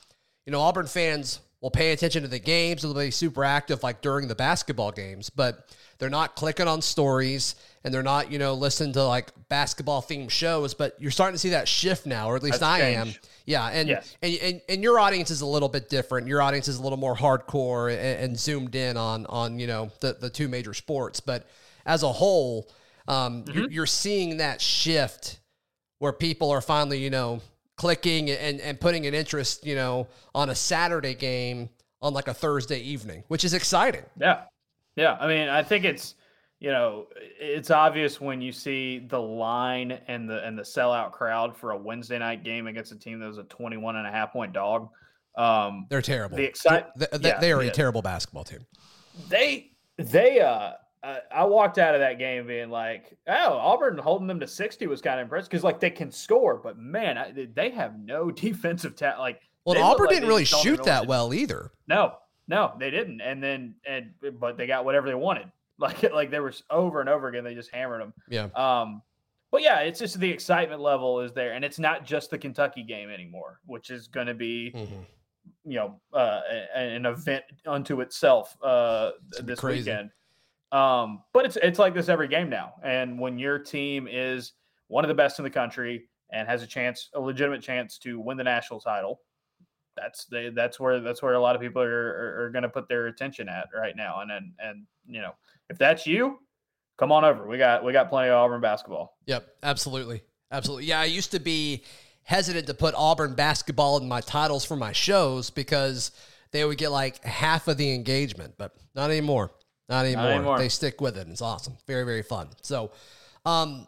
you 0.45 0.51
know, 0.51 0.61
Auburn 0.61 0.87
fans 0.87 1.39
will 1.61 1.71
pay 1.71 1.91
attention 1.91 2.23
to 2.23 2.27
the 2.27 2.39
games. 2.39 2.81
They'll 2.81 2.93
be 2.93 3.11
super 3.11 3.43
active 3.43 3.83
like 3.83 4.01
during 4.01 4.27
the 4.27 4.35
basketball 4.35 4.91
games, 4.91 5.29
but 5.29 5.69
they're 5.99 6.09
not 6.09 6.35
clicking 6.35 6.67
on 6.67 6.81
stories 6.81 7.53
and 7.83 7.93
they're 7.93 8.01
not, 8.01 8.31
you 8.31 8.39
know, 8.39 8.55
listening 8.55 8.93
to 8.93 9.03
like 9.03 9.29
basketball 9.49 10.01
themed 10.01 10.31
shows. 10.31 10.73
But 10.73 10.95
you're 10.99 11.11
starting 11.11 11.35
to 11.35 11.39
see 11.39 11.49
that 11.49 11.67
shift 11.67 12.07
now, 12.07 12.27
or 12.29 12.35
at 12.35 12.41
least 12.41 12.61
That's 12.61 12.81
I 12.81 12.85
am. 12.89 13.13
Yeah, 13.45 13.67
and, 13.67 13.89
Yes. 13.89 14.15
and 14.21 14.33
and 14.41 14.61
and 14.69 14.83
your 14.83 14.99
audience 14.99 15.29
is 15.29 15.41
a 15.41 15.45
little 15.45 15.69
bit 15.69 15.89
different. 15.89 16.27
Your 16.27 16.41
audience 16.41 16.67
is 16.67 16.77
a 16.77 16.81
little 16.81 16.97
more 16.97 17.15
hardcore 17.15 17.91
and, 17.91 18.23
and 18.23 18.39
zoomed 18.39 18.73
in 18.75 18.97
on 18.97 19.25
on 19.27 19.59
you 19.59 19.67
know 19.67 19.91
the 19.99 20.13
the 20.19 20.29
two 20.29 20.47
major 20.47 20.73
sports. 20.73 21.19
But 21.19 21.47
as 21.85 22.01
a 22.03 22.11
whole, 22.11 22.69
um, 23.07 23.45
you're, 23.53 23.69
you're 23.69 23.85
seeing 23.85 24.37
that 24.37 24.61
shift 24.61 25.39
where 25.99 26.13
people 26.13 26.49
are 26.49 26.61
finally 26.61 26.99
you 26.99 27.09
know 27.11 27.41
clicking 27.85 28.29
and 28.29 28.61
and 28.61 28.79
putting 28.79 29.07
an 29.07 29.13
interest 29.15 29.65
you 29.65 29.73
know 29.75 30.07
on 30.35 30.49
a 30.51 30.55
Saturday 30.55 31.15
game 31.15 31.67
on 32.03 32.13
like 32.13 32.27
a 32.27 32.33
Thursday 32.33 32.79
evening, 32.79 33.23
which 33.27 33.43
is 33.43 33.53
exciting. 33.55 34.03
Yeah. 34.19 34.41
Yeah. 34.95 35.17
I 35.19 35.27
mean, 35.27 35.47
I 35.49 35.61
think 35.63 35.85
it's, 35.85 36.15
you 36.59 36.69
know, 36.71 37.07
it's 37.39 37.69
obvious 37.71 38.19
when 38.19 38.41
you 38.41 38.51
see 38.51 38.99
the 38.99 39.19
line 39.19 39.99
and 40.07 40.29
the 40.29 40.43
and 40.45 40.57
the 40.57 40.63
sellout 40.63 41.11
crowd 41.11 41.57
for 41.57 41.71
a 41.71 41.77
Wednesday 41.77 42.19
night 42.19 42.43
game 42.43 42.67
against 42.67 42.91
a 42.91 42.95
team 42.99 43.19
that 43.19 43.27
was 43.27 43.37
a 43.39 43.43
21 43.43 43.95
and 43.95 44.05
a 44.07 44.11
half 44.11 44.31
point 44.31 44.53
dog. 44.53 44.89
Um 45.37 45.87
They're 45.89 46.01
terrible. 46.03 46.37
The 46.37 46.43
excite- 46.43 46.87
They, 46.95 47.07
they- 47.17 47.29
yeah, 47.29 47.39
they 47.39 47.51
are 47.51 47.61
a 47.61 47.71
terrible 47.71 48.01
basketball 48.03 48.43
team. 48.43 48.65
they 49.29 49.71
they 49.97 50.39
uh 50.39 50.73
uh, 51.03 51.17
I 51.33 51.45
walked 51.45 51.77
out 51.79 51.95
of 51.95 52.01
that 52.01 52.19
game 52.19 52.45
being 52.45 52.69
like, 52.69 53.17
"Oh, 53.27 53.57
Auburn 53.57 53.97
holding 53.97 54.27
them 54.27 54.39
to 54.39 54.47
sixty 54.47 54.85
was 54.85 55.01
kind 55.01 55.19
of 55.19 55.25
impressive 55.25 55.49
because 55.49 55.63
like 55.63 55.79
they 55.79 55.89
can 55.89 56.11
score, 56.11 56.57
but 56.57 56.77
man, 56.77 57.17
I, 57.17 57.47
they 57.53 57.71
have 57.71 57.97
no 57.99 58.29
defensive 58.31 58.95
talent. 58.95 59.19
Like, 59.19 59.41
well, 59.65 59.81
Auburn 59.81 60.07
like 60.07 60.15
didn't 60.15 60.29
really 60.29 60.45
shoot 60.45 60.83
that 60.83 61.07
well 61.07 61.33
either. 61.33 61.71
No, 61.87 62.17
no, 62.47 62.73
they 62.79 62.91
didn't. 62.91 63.21
And 63.21 63.41
then 63.41 63.75
and 63.85 64.11
but 64.39 64.57
they 64.57 64.67
got 64.67 64.85
whatever 64.85 65.07
they 65.07 65.15
wanted. 65.15 65.51
Like 65.79 66.03
like 66.13 66.29
there 66.29 66.43
was 66.43 66.61
over 66.69 66.99
and 66.99 67.09
over 67.09 67.27
again. 67.27 67.43
They 67.43 67.55
just 67.55 67.71
hammered 67.73 68.01
them. 68.01 68.13
Yeah. 68.29 68.49
Um. 68.53 69.01
But 69.49 69.63
yeah, 69.63 69.79
it's 69.79 69.97
just 69.97 70.19
the 70.19 70.29
excitement 70.29 70.79
level 70.79 71.21
is 71.21 71.33
there, 71.33 71.53
and 71.53 71.65
it's 71.65 71.79
not 71.79 72.05
just 72.05 72.29
the 72.29 72.37
Kentucky 72.37 72.83
game 72.83 73.09
anymore, 73.09 73.59
which 73.65 73.89
is 73.89 74.07
going 74.07 74.27
to 74.27 74.35
be. 74.35 74.71
Mm-hmm 74.75 75.01
you 75.63 75.75
know 75.75 75.99
uh, 76.13 76.41
an 76.75 77.05
event 77.05 77.43
unto 77.65 78.01
itself 78.01 78.57
uh, 78.63 79.11
this 79.43 79.59
crazy. 79.59 79.89
weekend. 79.91 80.09
Um, 80.71 81.23
but 81.33 81.45
it's 81.45 81.57
it's 81.57 81.79
like 81.79 81.93
this 81.93 82.09
every 82.09 82.27
game 82.27 82.49
now. 82.49 82.73
And 82.83 83.19
when 83.19 83.37
your 83.37 83.59
team 83.59 84.07
is 84.09 84.53
one 84.87 85.03
of 85.03 85.09
the 85.09 85.15
best 85.15 85.39
in 85.39 85.43
the 85.43 85.49
country 85.49 86.07
and 86.31 86.47
has 86.47 86.63
a 86.63 86.67
chance, 86.67 87.09
a 87.13 87.19
legitimate 87.19 87.61
chance 87.61 87.97
to 87.99 88.19
win 88.19 88.37
the 88.37 88.43
national 88.43 88.79
title, 88.79 89.21
that's 89.97 90.25
the 90.25 90.51
that's 90.55 90.79
where 90.79 90.99
that's 91.01 91.21
where 91.21 91.33
a 91.33 91.41
lot 91.41 91.55
of 91.55 91.61
people 91.61 91.81
are 91.81 91.89
are, 91.89 92.43
are 92.43 92.49
going 92.51 92.63
to 92.63 92.69
put 92.69 92.87
their 92.87 93.07
attention 93.07 93.49
at 93.49 93.67
right 93.75 93.95
now. 93.95 94.21
And 94.21 94.31
and 94.31 94.53
and 94.59 94.85
you 95.05 95.21
know, 95.21 95.33
if 95.69 95.77
that's 95.77 96.07
you, 96.07 96.39
come 96.97 97.11
on 97.11 97.25
over. 97.25 97.47
We 97.47 97.57
got 97.57 97.83
we 97.83 97.91
got 97.91 98.09
plenty 98.09 98.29
of 98.29 98.35
Auburn 98.35 98.61
basketball. 98.61 99.17
Yep, 99.25 99.47
absolutely, 99.63 100.23
absolutely. 100.51 100.85
Yeah, 100.85 101.01
I 101.01 101.05
used 101.05 101.31
to 101.31 101.39
be 101.39 101.83
hesitant 102.23 102.67
to 102.67 102.73
put 102.73 102.93
Auburn 102.95 103.35
basketball 103.35 103.97
in 103.97 104.07
my 104.07 104.21
titles 104.21 104.63
for 104.63 104.75
my 104.77 104.93
shows 104.93 105.49
because 105.49 106.11
they 106.51 106.63
would 106.63 106.77
get 106.77 106.91
like 106.91 107.23
half 107.25 107.67
of 107.67 107.77
the 107.77 107.93
engagement, 107.93 108.53
but 108.57 108.75
not 108.95 109.09
anymore. 109.09 109.51
Not 109.91 110.05
anymore. 110.05 110.23
Not 110.23 110.31
anymore. 110.31 110.57
They 110.57 110.69
stick 110.69 111.01
with 111.01 111.17
it. 111.17 111.27
It's 111.27 111.41
awesome. 111.41 111.75
Very, 111.85 112.05
very 112.05 112.23
fun. 112.23 112.47
So, 112.61 112.91
um, 113.45 113.87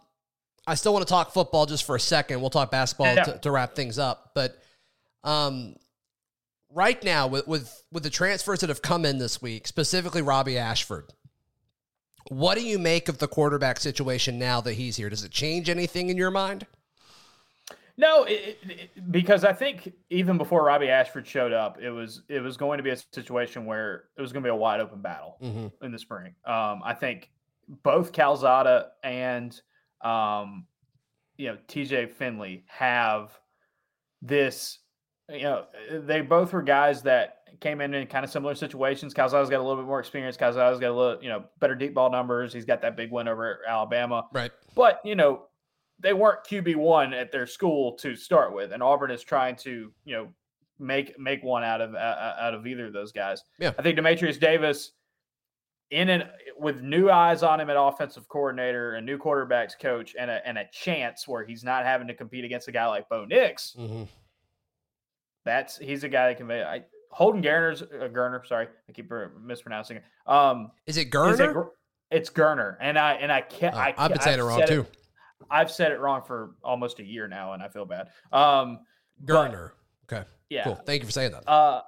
I 0.67 0.75
still 0.75 0.93
want 0.93 1.07
to 1.07 1.09
talk 1.09 1.31
football 1.31 1.65
just 1.65 1.85
for 1.85 1.95
a 1.95 1.99
second. 1.99 2.41
We'll 2.41 2.49
talk 2.49 2.69
basketball 2.69 3.15
yeah. 3.15 3.23
to, 3.23 3.37
to, 3.39 3.51
wrap 3.51 3.73
things 3.73 3.97
up. 3.97 4.31
But 4.33 4.61
um, 5.23 5.75
right 6.69 7.01
now, 7.03 7.27
with, 7.27 7.47
with 7.47 7.83
with 7.91 8.03
the 8.03 8.09
transfers 8.09 8.59
that 8.59 8.69
have 8.69 8.81
come 8.81 9.05
in 9.05 9.17
this 9.17 9.41
week, 9.41 9.65
specifically 9.65 10.21
Robbie 10.21 10.57
Ashford, 10.57 11.13
what 12.29 12.57
do 12.57 12.65
you 12.65 12.79
make 12.79 13.07
of 13.07 13.17
the 13.17 13.27
quarterback 13.27 13.79
situation 13.79 14.37
now 14.37 14.59
that 14.61 14.73
he's 14.73 14.97
here? 14.97 15.09
Does 15.09 15.23
it 15.23 15.31
change 15.31 15.69
anything 15.69 16.09
in 16.09 16.17
your 16.17 16.31
mind? 16.31 16.65
No, 17.95 18.23
it, 18.23 18.57
it, 18.63 19.11
because 19.11 19.43
I 19.43 19.53
think 19.53 19.93
even 20.09 20.37
before 20.37 20.63
Robbie 20.63 20.89
Ashford 20.89 21.27
showed 21.27 21.53
up, 21.53 21.79
it 21.79 21.91
was 21.91 22.23
it 22.27 22.39
was 22.39 22.57
going 22.57 22.77
to 22.77 22.83
be 22.83 22.89
a 22.89 22.97
situation 22.97 23.65
where 23.65 24.05
it 24.17 24.21
was 24.21 24.33
going 24.33 24.43
to 24.43 24.47
be 24.47 24.51
a 24.51 24.55
wide 24.55 24.79
open 24.79 25.01
battle 25.01 25.37
mm-hmm. 25.41 25.85
in 25.85 25.91
the 25.91 25.99
spring. 25.99 26.33
Um, 26.45 26.81
I 26.83 26.95
think 26.95 27.29
both 27.83 28.11
Calzada 28.11 28.89
and 29.03 29.59
um, 30.01 30.65
you 31.37 31.47
know 31.47 31.57
TJ 31.67 32.11
Finley 32.11 32.65
have 32.67 33.37
this. 34.21 34.79
You 35.29 35.43
know, 35.43 35.65
they 35.89 36.19
both 36.21 36.51
were 36.51 36.61
guys 36.61 37.03
that 37.03 37.43
came 37.59 37.79
in 37.79 37.93
in 37.93 38.07
kind 38.07 38.25
of 38.25 38.31
similar 38.31 38.55
situations. 38.55 39.13
Calzada's 39.13 39.49
got 39.49 39.59
a 39.59 39.63
little 39.63 39.77
bit 39.77 39.87
more 39.87 39.99
experience. 39.99 40.35
Calzada's 40.35 40.79
got 40.79 40.89
a 40.89 40.93
little, 40.93 41.23
you 41.23 41.29
know, 41.29 41.45
better 41.59 41.75
deep 41.75 41.93
ball 41.93 42.11
numbers. 42.11 42.53
He's 42.53 42.65
got 42.65 42.81
that 42.81 42.97
big 42.97 43.11
win 43.11 43.27
over 43.27 43.61
Alabama. 43.67 44.25
Right. 44.33 44.51
But, 44.75 44.99
you 45.05 45.15
know, 45.15 45.43
they 46.03 46.13
weren't 46.13 46.43
QB 46.43 46.75
one 46.75 47.13
at 47.13 47.31
their 47.31 47.47
school 47.47 47.93
to 47.93 48.15
start 48.15 48.53
with, 48.53 48.71
and 48.73 48.83
Auburn 48.83 49.09
is 49.09 49.23
trying 49.23 49.55
to 49.57 49.91
you 50.05 50.15
know 50.15 50.27
make 50.77 51.17
make 51.17 51.43
one 51.43 51.63
out 51.63 51.81
of 51.81 51.95
uh, 51.95 52.33
out 52.39 52.53
of 52.53 52.67
either 52.67 52.85
of 52.87 52.93
those 52.93 53.11
guys. 53.11 53.43
Yeah, 53.59 53.71
I 53.77 53.81
think 53.81 53.97
Dematrius 53.97 54.39
Davis 54.39 54.91
in 55.89 56.09
and 56.09 56.25
with 56.57 56.81
new 56.81 57.09
eyes 57.09 57.43
on 57.43 57.59
him 57.59 57.69
at 57.69 57.77
offensive 57.79 58.27
coordinator, 58.27 58.95
a 58.95 59.01
new 59.01 59.17
quarterbacks 59.17 59.79
coach, 59.79 60.15
and 60.19 60.29
a 60.29 60.45
and 60.45 60.57
a 60.57 60.65
chance 60.71 61.27
where 61.27 61.45
he's 61.45 61.63
not 61.63 61.85
having 61.85 62.07
to 62.07 62.13
compete 62.13 62.43
against 62.43 62.67
a 62.67 62.71
guy 62.71 62.85
like 62.87 63.07
Bo 63.09 63.25
Nix. 63.25 63.75
Mm-hmm. 63.79 64.03
That's 65.45 65.77
he's 65.77 66.03
a 66.03 66.09
guy 66.09 66.27
that 66.27 66.37
can. 66.37 66.51
I, 66.51 66.83
Holden 67.11 67.43
Geriner's 67.43 67.83
uh, 67.83 68.09
Geriner. 68.11 68.45
Sorry, 68.45 68.67
I 68.89 68.91
keep 68.91 69.11
mispronouncing 69.41 69.97
it. 69.97 70.03
Um, 70.25 70.71
is 70.87 70.97
it 70.97 71.11
Geriner? 71.11 71.69
it's 72.09 72.29
Geriner, 72.29 72.75
and 72.81 72.97
I 72.97 73.13
and 73.13 73.31
I 73.31 73.41
can't. 73.41 73.75
Oh, 73.75 73.79
I, 73.79 73.93
I've 73.97 74.11
been 74.11 74.21
saying 74.21 74.39
it 74.39 74.43
wrong 74.43 74.65
too. 74.67 74.81
It, 74.81 74.97
I've 75.49 75.71
said 75.71 75.91
it 75.91 75.99
wrong 75.99 76.23
for 76.25 76.55
almost 76.63 76.99
a 76.99 77.03
year 77.03 77.27
now, 77.27 77.53
and 77.53 77.63
I 77.63 77.67
feel 77.67 77.85
bad. 77.85 78.09
Um, 78.31 78.79
Geriner. 79.25 79.71
But, 80.07 80.17
okay. 80.17 80.27
Yeah. 80.49 80.63
Cool. 80.65 80.75
Thank 80.85 81.01
you 81.01 81.07
for 81.07 81.11
saying 81.11 81.31
that. 81.31 81.49
Uh, 81.49 81.81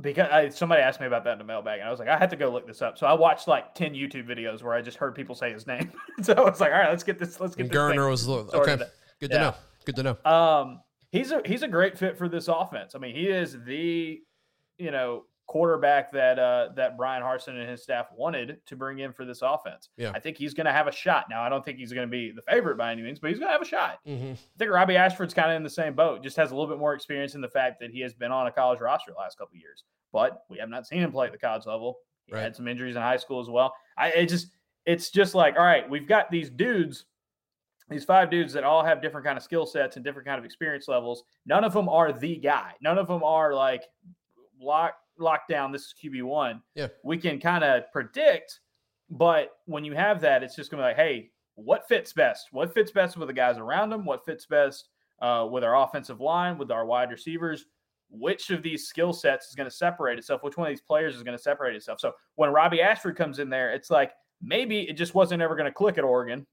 because 0.00 0.28
I, 0.30 0.48
somebody 0.48 0.82
asked 0.82 1.00
me 1.00 1.06
about 1.06 1.24
that 1.24 1.32
in 1.32 1.38
the 1.38 1.44
mailbag, 1.44 1.80
and 1.80 1.88
I 1.88 1.90
was 1.90 2.00
like, 2.00 2.08
I 2.08 2.18
had 2.18 2.30
to 2.30 2.36
go 2.36 2.50
look 2.50 2.66
this 2.66 2.82
up. 2.82 2.98
So 2.98 3.06
I 3.06 3.12
watched 3.12 3.46
like 3.46 3.74
ten 3.74 3.94
YouTube 3.94 4.26
videos 4.26 4.62
where 4.62 4.74
I 4.74 4.82
just 4.82 4.96
heard 4.96 5.14
people 5.14 5.34
say 5.34 5.52
his 5.52 5.66
name. 5.66 5.92
so 6.22 6.32
I 6.32 6.40
was 6.40 6.60
like, 6.60 6.72
all 6.72 6.78
right, 6.78 6.90
let's 6.90 7.04
get 7.04 7.18
this. 7.18 7.40
Let's 7.40 7.54
get 7.54 7.68
this. 7.68 7.76
Geriner 7.76 8.10
was 8.10 8.28
okay. 8.28 8.76
Good 9.20 9.30
to 9.30 9.36
yeah. 9.36 9.40
know. 9.40 9.54
Good 9.84 9.96
to 9.96 10.02
know. 10.02 10.30
Um, 10.30 10.80
he's 11.12 11.30
a 11.30 11.42
he's 11.44 11.62
a 11.62 11.68
great 11.68 11.96
fit 11.96 12.18
for 12.18 12.28
this 12.28 12.48
offense. 12.48 12.94
I 12.94 12.98
mean, 12.98 13.14
he 13.14 13.28
is 13.28 13.56
the 13.64 14.20
you 14.78 14.90
know 14.90 15.24
quarterback 15.46 16.10
that 16.12 16.38
uh, 16.38 16.70
that 16.74 16.96
Bryan 16.96 17.22
Harsin 17.22 17.60
and 17.60 17.68
his 17.68 17.82
staff 17.82 18.06
wanted 18.16 18.58
to 18.66 18.76
bring 18.76 19.00
in 19.00 19.12
for 19.12 19.24
this 19.24 19.42
offense. 19.42 19.90
Yeah. 19.96 20.12
I 20.14 20.20
think 20.20 20.36
he's 20.36 20.54
going 20.54 20.66
to 20.66 20.72
have 20.72 20.86
a 20.86 20.92
shot. 20.92 21.26
Now, 21.28 21.42
I 21.42 21.48
don't 21.48 21.64
think 21.64 21.78
he's 21.78 21.92
going 21.92 22.06
to 22.06 22.10
be 22.10 22.32
the 22.32 22.42
favorite 22.42 22.76
by 22.76 22.92
any 22.92 23.02
means, 23.02 23.18
but 23.18 23.30
he's 23.30 23.38
going 23.38 23.48
to 23.48 23.52
have 23.52 23.62
a 23.62 23.66
shot. 23.66 23.98
Mm-hmm. 24.06 24.32
I 24.32 24.58
think 24.58 24.70
Robbie 24.70 24.96
Ashford's 24.96 25.34
kind 25.34 25.50
of 25.50 25.56
in 25.56 25.62
the 25.62 25.70
same 25.70 25.94
boat, 25.94 26.22
just 26.22 26.36
has 26.36 26.50
a 26.50 26.54
little 26.54 26.68
bit 26.68 26.78
more 26.78 26.94
experience 26.94 27.34
in 27.34 27.40
the 27.40 27.48
fact 27.48 27.80
that 27.80 27.90
he 27.90 28.00
has 28.00 28.14
been 28.14 28.32
on 28.32 28.46
a 28.46 28.52
college 28.52 28.80
roster 28.80 29.12
the 29.12 29.18
last 29.18 29.38
couple 29.38 29.56
years. 29.56 29.84
But 30.12 30.44
we 30.48 30.58
have 30.58 30.68
not 30.68 30.86
seen 30.86 31.00
him 31.00 31.12
play 31.12 31.26
at 31.26 31.32
the 31.32 31.38
college 31.38 31.66
level. 31.66 31.98
He 32.26 32.32
right. 32.32 32.42
had 32.42 32.56
some 32.56 32.68
injuries 32.68 32.96
in 32.96 33.02
high 33.02 33.18
school 33.18 33.40
as 33.40 33.50
well. 33.50 33.74
I 33.98 34.08
it 34.10 34.28
just 34.28 34.48
it's 34.86 35.10
just 35.10 35.34
like, 35.34 35.56
all 35.56 35.64
right, 35.64 35.88
we've 35.88 36.08
got 36.08 36.30
these 36.30 36.50
dudes 36.50 37.04
these 37.90 38.04
five 38.04 38.30
dudes 38.30 38.52
that 38.54 38.64
all 38.64 38.82
have 38.82 39.02
different 39.02 39.26
kind 39.26 39.36
of 39.36 39.44
skill 39.44 39.66
sets 39.66 39.96
and 39.96 40.04
different 40.04 40.26
kind 40.26 40.38
of 40.38 40.44
experience 40.44 40.88
levels. 40.88 41.24
None 41.44 41.64
of 41.64 41.74
them 41.74 41.88
are 41.88 42.12
the 42.12 42.36
guy. 42.36 42.72
None 42.80 42.96
of 42.96 43.08
them 43.08 43.22
are 43.22 43.54
like 43.54 43.84
lock 44.60 44.94
lockdown, 45.18 45.72
this 45.72 45.82
is 45.82 45.94
QB1. 46.02 46.60
Yeah. 46.74 46.88
We 47.02 47.18
can 47.18 47.40
kind 47.40 47.64
of 47.64 47.90
predict, 47.92 48.60
but 49.10 49.50
when 49.66 49.84
you 49.84 49.94
have 49.94 50.20
that, 50.22 50.42
it's 50.42 50.56
just 50.56 50.70
going 50.70 50.78
to 50.78 50.84
be 50.84 50.88
like, 50.88 50.96
hey, 50.96 51.30
what 51.56 51.86
fits 51.88 52.12
best? 52.12 52.48
What 52.52 52.74
fits 52.74 52.90
best 52.90 53.16
with 53.16 53.28
the 53.28 53.34
guys 53.34 53.58
around 53.58 53.90
them? 53.90 54.04
What 54.04 54.24
fits 54.24 54.46
best 54.46 54.88
uh, 55.22 55.46
with 55.50 55.64
our 55.64 55.76
offensive 55.76 56.20
line, 56.20 56.58
with 56.58 56.70
our 56.70 56.84
wide 56.84 57.10
receivers? 57.10 57.66
Which 58.10 58.50
of 58.50 58.62
these 58.62 58.86
skill 58.86 59.12
sets 59.12 59.48
is 59.48 59.54
going 59.54 59.68
to 59.68 59.74
separate 59.74 60.18
itself? 60.18 60.42
Which 60.42 60.56
one 60.56 60.66
of 60.66 60.72
these 60.72 60.80
players 60.80 61.16
is 61.16 61.22
going 61.22 61.36
to 61.36 61.42
separate 61.42 61.74
itself? 61.76 62.00
So 62.00 62.12
when 62.36 62.50
Robbie 62.50 62.82
Ashford 62.82 63.16
comes 63.16 63.38
in 63.38 63.48
there, 63.48 63.72
it's 63.72 63.90
like 63.90 64.12
maybe 64.42 64.82
it 64.82 64.94
just 64.94 65.14
wasn't 65.14 65.42
ever 65.42 65.56
going 65.56 65.66
to 65.66 65.72
click 65.72 65.98
at 65.98 66.04
Oregon, 66.04 66.46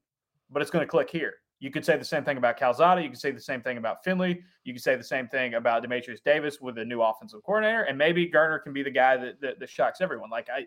but 0.50 0.62
it's 0.62 0.70
going 0.70 0.84
to 0.84 0.90
click 0.90 1.10
here. 1.10 1.34
You 1.62 1.70
could 1.70 1.84
say 1.84 1.96
the 1.96 2.04
same 2.04 2.24
thing 2.24 2.38
about 2.38 2.58
Calzada. 2.58 3.00
You 3.00 3.08
could 3.08 3.20
say 3.20 3.30
the 3.30 3.40
same 3.40 3.62
thing 3.62 3.78
about 3.78 4.02
Finley. 4.02 4.42
You 4.64 4.72
could 4.72 4.82
say 4.82 4.96
the 4.96 5.04
same 5.04 5.28
thing 5.28 5.54
about 5.54 5.84
Dematrius 5.84 6.20
Davis 6.20 6.60
with 6.60 6.76
a 6.78 6.84
new 6.84 7.00
offensive 7.00 7.40
coordinator. 7.44 7.82
And 7.82 7.96
maybe 7.96 8.28
Geriner 8.28 8.60
can 8.60 8.72
be 8.72 8.82
the 8.82 8.90
guy 8.90 9.16
that, 9.16 9.40
that, 9.40 9.60
that 9.60 9.70
shocks 9.70 10.00
everyone. 10.00 10.28
Like 10.28 10.48
I, 10.50 10.66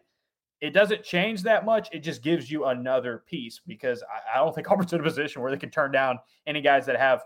it 0.62 0.70
doesn't 0.70 1.04
change 1.04 1.44
that 1.44 1.66
much. 1.66 1.90
It 1.92 2.00
just 2.00 2.24
gives 2.24 2.50
you 2.50 2.68
another 2.68 3.24
piece 3.28 3.60
because 3.68 4.04
I, 4.04 4.38
I 4.38 4.40
don't 4.42 4.56
think 4.56 4.68
Auburn's 4.72 4.94
in 4.94 5.02
a 5.02 5.04
position 5.04 5.42
where 5.42 5.52
they 5.52 5.58
can 5.58 5.70
turn 5.70 5.92
down 5.92 6.18
any 6.48 6.62
guys 6.62 6.86
that 6.86 6.96
have 6.96 7.24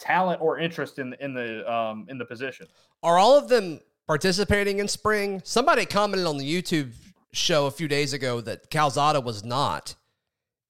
talent 0.00 0.40
or 0.40 0.58
interest 0.58 0.98
in 0.98 1.14
in 1.20 1.34
the 1.34 1.70
um, 1.70 2.06
in 2.08 2.16
the 2.16 2.24
position. 2.24 2.66
Are 3.02 3.18
all 3.18 3.36
of 3.36 3.50
them 3.50 3.80
participating 4.06 4.78
in 4.78 4.88
spring? 4.88 5.42
Somebody 5.44 5.84
commented 5.84 6.26
on 6.26 6.38
the 6.38 6.50
YouTube 6.50 6.92
show 7.32 7.66
a 7.66 7.70
few 7.70 7.86
days 7.86 8.14
ago 8.14 8.40
that 8.40 8.70
Calzada 8.70 9.20
was 9.20 9.44
not. 9.44 9.94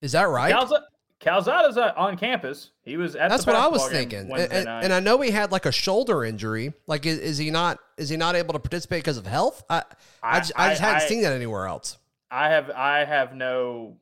Is 0.03 0.13
that 0.13 0.25
right? 0.25 0.53
Calzada, 0.53 0.83
Calzada's 1.21 1.77
uh, 1.77 1.93
on 1.97 2.17
campus. 2.17 2.71
He 2.83 2.97
was 2.97 3.17
at. 3.17 3.31
That's 3.31 3.47
what 3.47 3.57
I 3.57 3.67
was 3.67 3.89
thinking, 3.89 4.31
and, 4.31 4.69
and, 4.69 4.93
I 4.93 5.01
know 5.01 5.21
he 5.21 5.31
had 5.31 5.51
like 5.51 5.67
a 5.67 5.73
shoulder 5.73 6.25
injury. 6.25 6.73
Like, 6.87 7.07
is, 7.07 7.19
is 7.19 7.39
he 7.39 7.51
not? 7.51 7.79
Is 7.97 8.09
he 8.09 8.17
not 8.17 8.37
able 8.37 8.53
to 8.53 8.61
participate 8.61 9.03
because 9.03 9.17
of 9.17 9.27
health? 9.27 9.65
I 9.69 9.79
I, 9.79 9.83
I 10.23 10.39
just, 10.39 10.53
I 10.57 10.69
just 10.71 10.81
hadn't 10.81 11.03
I, 11.03 11.09
seen 11.09 11.23
that 11.23 11.33
anywhere 11.33 11.67
else. 11.67 11.99
I 12.31 12.51
have 12.51 12.71
I 12.71 13.05
have 13.05 13.35
no, 13.35 13.97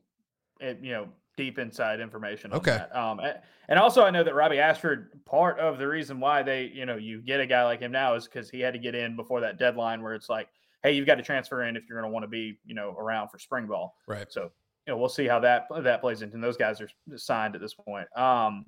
eh, 0.61 0.75
you 0.79 0.91
know, 0.91 1.07
deep 1.37 1.57
inside 1.57 1.99
information 1.99 2.51
on 2.51 2.59
okay. 2.59 2.77
that. 2.77 2.95
Um, 2.95 3.19
and 3.67 3.79
also 3.79 4.03
I 4.03 4.11
know 4.11 4.23
that 4.23 4.35
Robbie 4.35 4.59
Ashford. 4.59 5.11
Part 5.25 5.59
of 5.59 5.77
the 5.77 5.87
reason 5.87 6.19
why 6.19 6.43
they, 6.43 6.71
you 6.73 6.85
know, 6.85 6.95
you 6.95 7.21
get 7.21 7.39
a 7.39 7.47
guy 7.47 7.63
like 7.65 7.81
him 7.81 7.91
now 7.91 8.13
is 8.13 8.25
because 8.25 8.49
he 8.49 8.59
had 8.59 8.73
to 8.73 8.79
get 8.79 8.95
in 8.95 9.15
before 9.15 9.41
that 9.41 9.57
deadline, 9.57 10.03
where 10.03 10.13
it's 10.13 10.29
like, 10.29 10.47
hey, 10.83 10.91
you've 10.91 11.07
got 11.07 11.15
to 11.15 11.23
transfer 11.23 11.63
in 11.63 11.75
if 11.75 11.89
you're 11.89 11.99
going 11.99 12.09
to 12.09 12.13
want 12.13 12.23
to 12.23 12.29
be, 12.29 12.59
you 12.65 12.75
know, 12.75 12.95
around 12.97 13.29
for 13.29 13.39
spring 13.39 13.65
ball. 13.65 13.97
Right. 14.07 14.31
So 14.31 14.51
you 14.87 14.93
know, 14.93 14.97
we'll 14.97 15.09
see 15.09 15.27
how 15.27 15.39
that 15.41 15.67
that 15.83 16.01
plays 16.01 16.21
into. 16.21 16.35
And 16.35 16.43
those 16.43 16.57
guys 16.57 16.79
are 16.79 16.89
signed 17.17 17.55
at 17.55 17.61
this 17.61 17.73
point. 17.73 18.07
Um, 18.17 18.65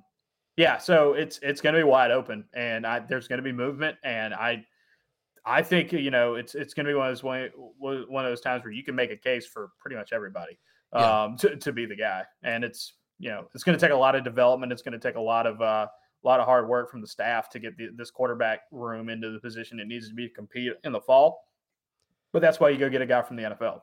yeah, 0.58 0.77
so 0.77 1.13
it's 1.13 1.39
it's 1.41 1.62
going 1.62 1.73
to 1.73 1.79
be 1.79 1.86
wide 1.86 2.12
open, 2.12 2.43
and 2.53 2.86
I, 2.86 2.99
there's 2.99 3.29
going 3.29 3.38
to 3.38 3.43
be 3.43 3.53
movement, 3.53 3.97
and 4.03 4.34
I 4.34 4.65
I 5.45 5.63
think 5.63 5.93
you 5.93 6.12
know 6.12 6.36
it's 6.36 6.53
it's 6.53 6.73
going 6.73 6.86
to 6.86 6.91
be 6.91 6.95
one 6.95 7.08
of 7.10 7.15
those 7.15 7.23
one, 7.23 7.49
one 7.79 8.25
of 8.25 8.32
those 8.32 8.41
times 8.41 8.63
where 8.65 8.73
you 8.73 8.84
can 8.84 8.93
make 8.93 9.12
a 9.12 9.15
case 9.15 9.47
for 9.47 9.69
pretty 9.79 9.95
much 9.95 10.12
everybody 10.12 10.60
yeah. 10.93 11.23
um, 11.23 11.38
to 11.38 11.55
to 11.55 11.71
be 11.71 11.86
the 11.86 11.95
guy, 11.95 12.23
and 12.43 12.65
it's 12.65 12.93
you 13.19 13.29
know 13.29 13.47
it's 13.55 13.63
going 13.63 13.77
to 13.77 13.84
take 13.84 13.93
a 13.93 13.97
lot 13.97 14.15
of 14.15 14.25
development. 14.25 14.73
It's 14.73 14.82
going 14.82 14.91
to 14.91 14.99
take 14.99 15.15
a 15.15 15.21
lot 15.21 15.47
of 15.47 15.62
uh, 15.62 15.88
a 16.23 16.27
lot 16.27 16.41
of 16.41 16.45
hard 16.45 16.67
work 16.67 16.91
from 16.91 16.99
the 16.99 17.08
staff 17.08 17.49
to 17.51 17.60
get 17.60 17.77
the, 17.77 17.89
this 17.95 18.12
quarterback 18.12 18.62
room 18.71 19.08
into 19.08 19.32
the 19.32 19.39
position 19.39 19.79
it 19.79 19.88
needs 19.88 20.10
to 20.10 20.13
be 20.13 20.27
to 20.27 20.34
compete 20.34 20.73
in 20.84 20.91
the 20.91 20.99
fall. 20.99 21.41
But 22.34 22.41
that's 22.41 22.60
why 22.60 22.69
you 22.69 22.77
go 22.77 22.89
get 22.89 23.01
a 23.01 23.05
guy 23.05 23.21
from 23.21 23.38
the 23.38 23.43
NFL. 23.43 23.79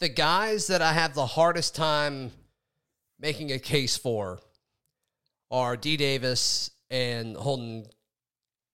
The 0.00 0.08
guys 0.08 0.66
that 0.68 0.82
I 0.82 0.92
have 0.92 1.14
the 1.14 1.26
hardest 1.26 1.74
time 1.74 2.32
making 3.18 3.52
a 3.52 3.58
case 3.58 3.96
for 3.96 4.40
are 5.50 5.76
D 5.76 5.96
Davis 5.96 6.70
and 6.90 7.36
Holden 7.36 7.86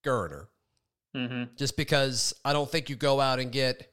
Geriner. 0.05 0.47
Mm-hmm. 1.17 1.55
Just 1.57 1.77
because 1.77 2.35
I 2.45 2.53
don't 2.53 2.71
think 2.71 2.89
you 2.89 2.97
go 2.97 3.21
out 3.21 3.41
and 3.41 3.51
get 3.51 3.93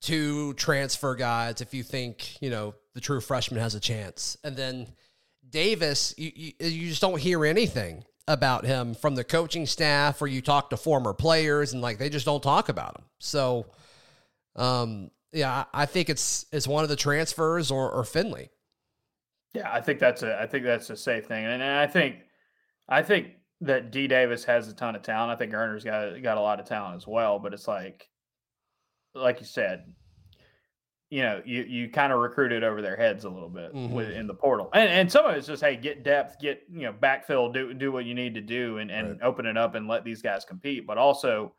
two 0.00 0.54
transfer 0.54 1.14
guys 1.14 1.60
if 1.60 1.74
you 1.74 1.82
think, 1.82 2.40
you 2.42 2.50
know, 2.50 2.74
the 2.94 3.00
true 3.00 3.20
freshman 3.20 3.60
has 3.60 3.74
a 3.74 3.80
chance. 3.80 4.36
And 4.42 4.56
then 4.56 4.88
Davis, 5.48 6.14
you, 6.16 6.32
you, 6.34 6.52
you 6.58 6.88
just 6.88 7.02
don't 7.02 7.20
hear 7.20 7.44
anything 7.44 8.04
about 8.26 8.64
him 8.64 8.94
from 8.94 9.14
the 9.14 9.24
coaching 9.24 9.66
staff 9.66 10.22
or 10.22 10.26
you 10.26 10.40
talk 10.40 10.70
to 10.70 10.76
former 10.76 11.12
players 11.12 11.72
and 11.72 11.82
like 11.82 11.98
they 11.98 12.08
just 12.08 12.24
don't 12.26 12.42
talk 12.42 12.68
about 12.68 12.96
him. 12.98 13.04
So 13.18 13.66
um 14.56 15.10
yeah, 15.32 15.64
I 15.72 15.86
think 15.86 16.08
it's 16.10 16.46
it's 16.52 16.66
one 16.68 16.82
of 16.82 16.88
the 16.90 16.96
transfers 16.96 17.70
or, 17.70 17.90
or 17.90 18.04
Finley. 18.04 18.50
Yeah, 19.54 19.72
I 19.72 19.80
think 19.80 19.98
that's 19.98 20.22
a 20.22 20.40
I 20.40 20.46
think 20.46 20.64
that's 20.64 20.90
a 20.90 20.96
safe 20.96 21.26
thing, 21.26 21.44
and, 21.44 21.62
and 21.62 21.78
I 21.78 21.86
think 21.86 22.16
I 22.88 23.02
think 23.02 23.28
that 23.62 23.90
D 23.90 24.06
Davis 24.06 24.44
has 24.44 24.68
a 24.68 24.74
ton 24.74 24.94
of 24.96 25.02
talent. 25.02 25.32
I 25.32 25.36
think 25.36 25.50
Geriner's 25.52 25.84
got 25.84 26.22
got 26.22 26.38
a 26.38 26.40
lot 26.40 26.60
of 26.60 26.66
talent 26.66 26.96
as 26.96 27.06
well, 27.06 27.38
but 27.38 27.52
it's 27.52 27.66
like 27.68 28.08
like 29.14 29.40
you 29.40 29.46
said, 29.46 29.92
you 31.10 31.22
know, 31.22 31.42
you 31.44 31.62
you 31.62 31.90
kind 31.90 32.12
of 32.12 32.20
recruited 32.20 32.62
over 32.62 32.80
their 32.80 32.96
heads 32.96 33.24
a 33.24 33.28
little 33.28 33.48
bit 33.48 33.74
Mhm. 33.74 33.90
with 33.90 34.10
in 34.10 34.26
the 34.28 34.34
portal, 34.34 34.70
and 34.72 34.88
and 34.88 35.10
some 35.10 35.26
of 35.26 35.34
it's 35.34 35.48
just 35.48 35.62
hey, 35.62 35.76
get 35.76 36.04
depth, 36.04 36.38
get 36.40 36.62
you 36.70 36.82
know 36.82 36.92
backfill, 36.92 37.52
do 37.52 37.74
do 37.74 37.90
what 37.90 38.04
you 38.04 38.14
need 38.14 38.34
to 38.34 38.40
do, 38.40 38.78
and 38.78 38.90
and 38.90 39.10
Right. 39.10 39.22
open 39.22 39.46
it 39.46 39.56
up 39.56 39.74
and 39.74 39.88
let 39.88 40.04
these 40.04 40.22
guys 40.22 40.44
compete. 40.44 40.86
But 40.86 40.96
also, 40.98 41.54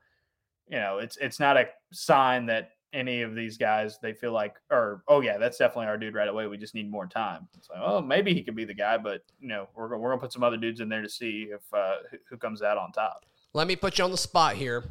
you 0.70 0.80
know, 0.80 1.00
it's 1.00 1.18
it's 1.18 1.40
not 1.42 1.58
a 1.58 1.68
sign 1.92 2.46
that 2.46 2.70
any 2.94 3.22
of 3.22 3.36
these 3.36 3.58
guys 3.58 3.98
they 4.02 4.12
feel 4.14 4.32
like 4.34 4.56
or 4.70 5.04
oh 5.08 5.22
yeah 5.22 5.38
that's 5.38 5.58
definitely 5.58 5.86
our 5.86 5.98
dude 5.98 6.14
right 6.14 6.28
away 6.28 6.48
we 6.48 6.58
just 6.58 6.76
need 6.76 6.90
more 6.92 7.08
time 7.08 7.48
it's 7.58 7.70
like 7.70 7.80
oh 7.82 8.02
maybe 8.02 8.34
he 8.34 8.44
could 8.44 8.56
be 8.56 8.66
the 8.66 8.74
guy 8.74 8.98
but 8.98 9.24
you 9.40 9.48
know 9.48 9.68
we're, 9.76 9.88
gonna- 9.88 10.00
we're 10.00 10.10
gonna 10.10 10.20
put 10.22 10.34
some 10.34 10.44
other 10.44 10.58
dudes 10.58 10.82
in 10.82 10.90
there 10.90 11.02
to 11.02 11.10
see 11.10 11.48
if 11.52 11.62
uh 11.74 11.96
who, 12.12 12.18
who 12.30 12.38
comes 12.38 12.62
out 12.62 12.78
on 12.78 12.92
top 12.92 13.26
Let 13.54 13.68
me 13.68 13.76
put 13.76 13.98
you 13.98 14.04
on 14.04 14.12
the 14.12 14.18
spot 14.18 14.56
here. 14.56 14.84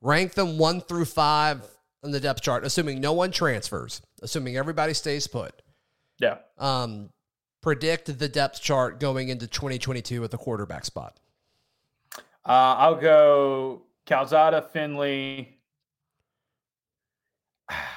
Rank 0.00 0.34
them 0.34 0.58
one 0.58 0.80
through 0.80 1.06
five 1.06 1.62
on 2.02 2.10
the 2.10 2.20
depth 2.20 2.42
chart, 2.42 2.64
assuming 2.64 3.00
no 3.00 3.14
one 3.14 3.30
transfers, 3.30 4.02
assuming 4.22 4.56
everybody 4.56 4.92
stays 4.92 5.26
put. 5.26 5.62
yeah 6.18 6.36
Um, 6.58 7.10
predict 7.62 8.18
the 8.18 8.28
depth 8.28 8.60
chart 8.60 9.00
going 9.00 9.30
into 9.30 9.46
2022 9.46 10.22
at 10.24 10.30
the 10.30 10.36
quarterback 10.38 10.84
spot. 10.84 11.18
uh 12.44 12.76
i'll 12.78 12.94
go 12.96 13.82
calzada 14.06 14.60
finley 14.72 15.53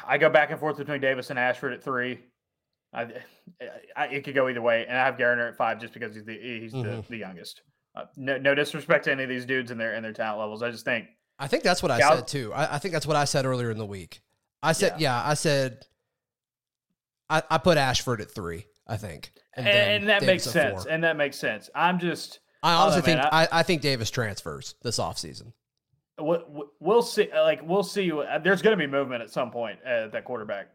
i 0.07 0.17
go 0.17 0.29
back 0.29 0.49
and 0.51 0.59
forth 0.59 0.77
between 0.77 1.01
davis 1.01 1.29
and 1.29 1.37
ashford 1.37 1.73
at 1.73 1.83
three 1.83 2.19
I, 2.93 3.07
I, 3.97 4.05
it 4.07 4.23
could 4.23 4.33
go 4.33 4.47
either 4.47 4.61
way, 4.61 4.85
and 4.87 4.97
I 4.97 5.03
have 5.05 5.17
Garner 5.17 5.45
at 5.49 5.57
five 5.57 5.79
just 5.79 5.93
because 5.93 6.15
he's 6.15 6.23
the 6.23 6.39
he's 6.39 6.71
the, 6.71 6.77
Mhm. 6.77 7.07
the 7.09 7.17
youngest. 7.17 7.61
Uh, 7.93 8.05
no, 8.15 8.37
no 8.37 8.55
disrespect 8.55 9.03
to 9.05 9.11
any 9.11 9.23
of 9.23 9.29
these 9.29 9.45
dudes 9.45 9.71
and 9.71 9.79
their 9.79 9.93
and 9.93 10.05
their 10.05 10.13
talent 10.13 10.39
levels. 10.39 10.63
I 10.63 10.71
just 10.71 10.85
think 10.85 11.05
I 11.37 11.47
think 11.47 11.63
that's 11.63 11.83
what 11.83 11.91
I 11.91 11.99
Yeah, 11.99 12.15
said 12.15 12.27
too. 12.29 12.53
I, 12.53 12.75
I 12.75 12.77
think 12.79 12.93
that's 12.93 13.05
what 13.05 13.17
I 13.17 13.25
said 13.25 13.45
earlier 13.45 13.69
in 13.71 13.77
the 13.77 13.85
week. 13.85 14.21
I 14.63 14.71
said, 14.71 15.01
yeah, 15.01 15.21
I 15.23 15.33
said, 15.33 15.85
I, 17.29 17.43
I 17.49 17.57
put 17.57 17.77
Ashford 17.77 18.21
at 18.21 18.31
three, 18.31 18.65
I 18.87 18.95
think. 18.97 19.31
and, 19.53 19.67
then 19.67 20.05
that 20.05 20.23
makes 20.23 20.43
Davis 20.45 20.47
at 20.47 20.51
sense, 20.53 20.83
four. 20.85 20.91
and 20.91 21.03
that 21.03 21.17
makes 21.17 21.37
sense. 21.37 21.69
I'm 21.75 21.99
just 21.99 22.39
I 22.63 22.73
honestly 22.73 23.01
man. 23.13 23.21
think 23.21 23.33
I, 23.33 23.47
I 23.51 23.63
think 23.63 23.81
Davis 23.81 24.09
transfers 24.09 24.75
this 24.81 24.97
offseason. 24.97 25.51
We- 26.19 26.43
we- 26.47 26.65
we'll 26.79 27.01
see. 27.01 27.29
Like 27.33 27.61
we'll 27.63 27.83
see. 27.83 28.09
There's 28.41 28.61
going 28.61 28.77
to 28.77 28.77
be 28.77 28.87
movement 28.87 29.21
at 29.21 29.29
some 29.29 29.51
point 29.51 29.79
at 29.85 30.11
that 30.13 30.25
quarterback 30.25 30.69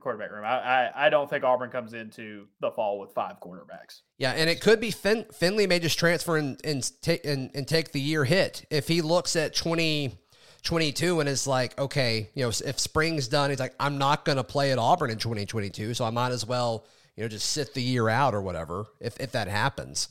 quarterback 0.00 0.30
room. 0.32 0.44
I, 0.44 0.58
I 0.88 1.06
I 1.06 1.10
don't 1.10 1.28
think 1.30 1.44
Auburn 1.44 1.70
comes 1.70 1.92
into 1.94 2.46
the 2.60 2.70
fall 2.70 2.98
with 2.98 3.12
five 3.12 3.40
quarterbacks. 3.40 4.00
Yeah, 4.18 4.32
and 4.32 4.48
it 4.50 4.60
could 4.60 4.80
be 4.80 4.90
fin- 4.90 5.26
Finley 5.32 5.66
may 5.66 5.78
just 5.78 5.98
transfer 5.98 6.36
and 6.36 6.60
and, 6.64 6.90
ta- 7.02 7.22
and 7.24 7.50
and 7.54 7.68
take 7.68 7.92
the 7.92 8.00
year 8.00 8.24
hit 8.24 8.64
if 8.70 8.88
he 8.88 9.00
looks 9.02 9.36
at 9.36 9.54
2022 9.54 11.20
and 11.20 11.28
is 11.28 11.46
like, 11.46 11.78
okay, 11.78 12.30
you 12.34 12.42
know, 12.44 12.48
if 12.64 12.78
spring's 12.78 13.28
done, 13.28 13.50
he's 13.50 13.60
like, 13.60 13.74
I'm 13.78 13.98
not 13.98 14.24
going 14.24 14.36
to 14.36 14.44
play 14.44 14.72
at 14.72 14.78
Auburn 14.78 15.10
in 15.10 15.18
2022, 15.18 15.94
so 15.94 16.04
I 16.04 16.10
might 16.10 16.32
as 16.32 16.44
well, 16.46 16.84
you 17.16 17.22
know, 17.24 17.28
just 17.28 17.50
sit 17.50 17.74
the 17.74 17.82
year 17.82 18.08
out 18.08 18.34
or 18.34 18.42
whatever 18.42 18.86
if 19.00 19.18
if 19.20 19.32
that 19.32 19.48
happens. 19.48 20.08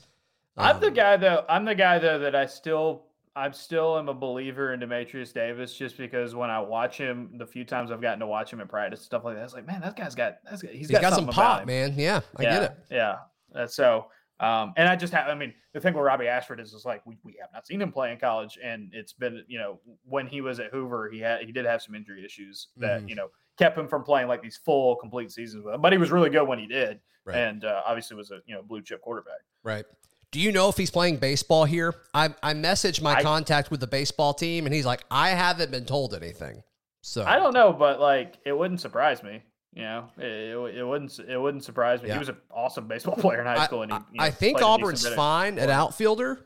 I'm 0.57 0.79
the 0.79 0.87
Um, 0.87 0.93
guy 0.93 1.17
though. 1.17 1.45
I'm 1.49 1.65
the 1.65 1.75
guy 1.75 1.99
though 1.99 2.19
that 2.19 2.35
I 2.35 2.45
still 2.45 3.03
I'm 3.39 3.53
still 3.53 3.97
am 3.97 4.09
a 4.09 4.13
believer 4.13 4.73
in 4.73 4.79
Dematrius 4.79 5.33
Davis 5.33 5.73
just 5.73 5.97
because 5.97 6.35
when 6.35 6.49
I 6.49 6.59
watch 6.59 6.97
him, 6.97 7.31
the 7.37 7.45
few 7.45 7.63
times 7.63 7.91
I've 7.91 8.01
gotten 8.01 8.19
to 8.19 8.27
watch 8.27 8.51
him 8.51 8.59
in 8.59 8.67
practice 8.67 8.99
and 8.99 9.05
stuff 9.05 9.23
like 9.23 9.35
that, 9.35 9.43
it's 9.43 9.53
like 9.53 9.65
man, 9.65 9.81
that 9.81 9.95
guy's 9.95 10.15
got 10.15 10.37
that's 10.43 10.61
he's 10.61 10.71
He's 10.71 10.91
got, 10.91 11.01
got 11.01 11.13
some 11.13 11.27
pop, 11.27 11.65
man. 11.65 11.93
Yeah, 11.97 12.21
I 12.37 12.43
yeah, 12.43 12.49
get 12.51 12.63
it. 12.63 12.77
Yeah. 12.91 13.15
Uh, 13.55 13.65
so, 13.67 14.05
um, 14.39 14.73
and 14.77 14.87
I 14.87 14.95
just 14.95 15.11
have, 15.13 15.27
I 15.27 15.35
mean, 15.35 15.53
the 15.73 15.79
thing 15.79 15.93
with 15.93 16.03
Robbie 16.03 16.27
Ashford 16.27 16.59
is, 16.59 16.73
is 16.73 16.85
like, 16.85 17.05
we, 17.05 17.17
we 17.23 17.35
have 17.41 17.49
not 17.53 17.65
seen 17.67 17.81
him 17.81 17.91
play 17.91 18.11
in 18.11 18.19
college. 18.19 18.57
And 18.63 18.89
it's 18.93 19.11
been, 19.11 19.43
you 19.47 19.57
know, 19.57 19.79
when 20.05 20.27
he 20.27 20.41
was 20.41 20.59
at 20.59 20.71
Hoover, 20.71 21.09
he 21.11 21.19
had, 21.19 21.41
he 21.41 21.51
did 21.51 21.65
have 21.65 21.81
some 21.81 21.95
injury 21.95 22.23
issues 22.23 22.67
that, 22.77 23.01
Mhm. 23.01 23.09
you 23.09 23.15
know, 23.15 23.29
kept 23.57 23.77
him 23.77 23.87
from 23.87 24.03
playing 24.03 24.27
like 24.27 24.41
these 24.41 24.57
full 24.57 24.95
complete 24.95 25.31
seasons 25.31 25.65
with 25.65 25.73
him, 25.73 25.81
but 25.81 25.91
he 25.91 25.97
was 25.97 26.11
really 26.11 26.29
good 26.29 26.47
when 26.47 26.59
he 26.59 26.67
did. 26.67 26.99
Right. 27.25 27.37
And, 27.37 27.65
uh, 27.65 27.81
obviously 27.85 28.15
was 28.15 28.31
a, 28.31 28.39
you 28.45 28.55
know, 28.55 28.61
blue 28.61 28.81
chip 28.81 29.01
quarterback. 29.01 29.39
Right. 29.63 29.85
Do 30.31 30.39
you 30.39 30.51
know 30.51 30.69
if 30.69 30.77
he's 30.77 30.91
playing 30.91 31.17
baseball 31.17 31.65
here? 31.65 31.93
I 32.13 32.29
I 32.43 32.53
messaged 32.53 33.01
my 33.01 33.15
I- 33.15 33.23
contact 33.23 33.71
with 33.71 33.79
the 33.79 33.87
baseball 33.87 34.33
team, 34.33 34.65
and 34.65 34.73
he's 34.75 34.85
like, 34.85 35.03
I 35.09 35.29
haven't 35.31 35.71
been 35.71 35.85
told 35.85 36.13
anything. 36.13 36.63
So 37.01 37.23
I 37.25 37.37
don't 37.37 37.53
know, 37.53 37.71
but 37.73 37.99
like, 37.99 38.35
it 38.45 38.51
wouldn't 38.57 38.81
surprise 38.81 39.23
me. 39.23 39.41
You 39.73 39.83
know, 39.83 40.09
it, 40.17 40.25
it, 40.25 40.77
it 40.79 40.83
wouldn't, 40.83 41.19
it 41.19 41.37
wouldn't 41.37 41.63
surprise 41.63 42.01
me. 42.01 42.07
Yeah. 42.09 42.15
He 42.15 42.19
was 42.19 42.29
an 42.29 42.37
awesome 42.51 42.87
baseball 42.87 43.15
player 43.17 43.39
in 43.39 43.45
high 43.47 43.65
school. 43.65 43.83
and 43.83 43.91
he, 44.11 44.19
I- 44.19 44.27
I 44.27 44.31
think 44.31 44.57
played 44.57 44.63
a 44.67 44.77
decent 44.77 44.83
Auburn's 45.05 45.15
fine 45.15 45.59
at 45.59 45.69
outfielder, 45.69 46.39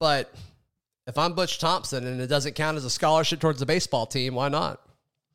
but 0.00 0.32
if 1.06 1.18
I'm 1.18 1.34
Butch 1.34 1.58
Thompson 1.58 2.06
and 2.06 2.20
it 2.20 2.28
doesn't 2.28 2.54
count 2.54 2.76
as 2.76 2.84
a 2.84 2.90
scholarship 2.90 3.40
towards 3.40 3.58
the 3.60 3.66
baseball 3.66 4.06
team, 4.06 4.34
why 4.34 4.48
not? 4.48 4.80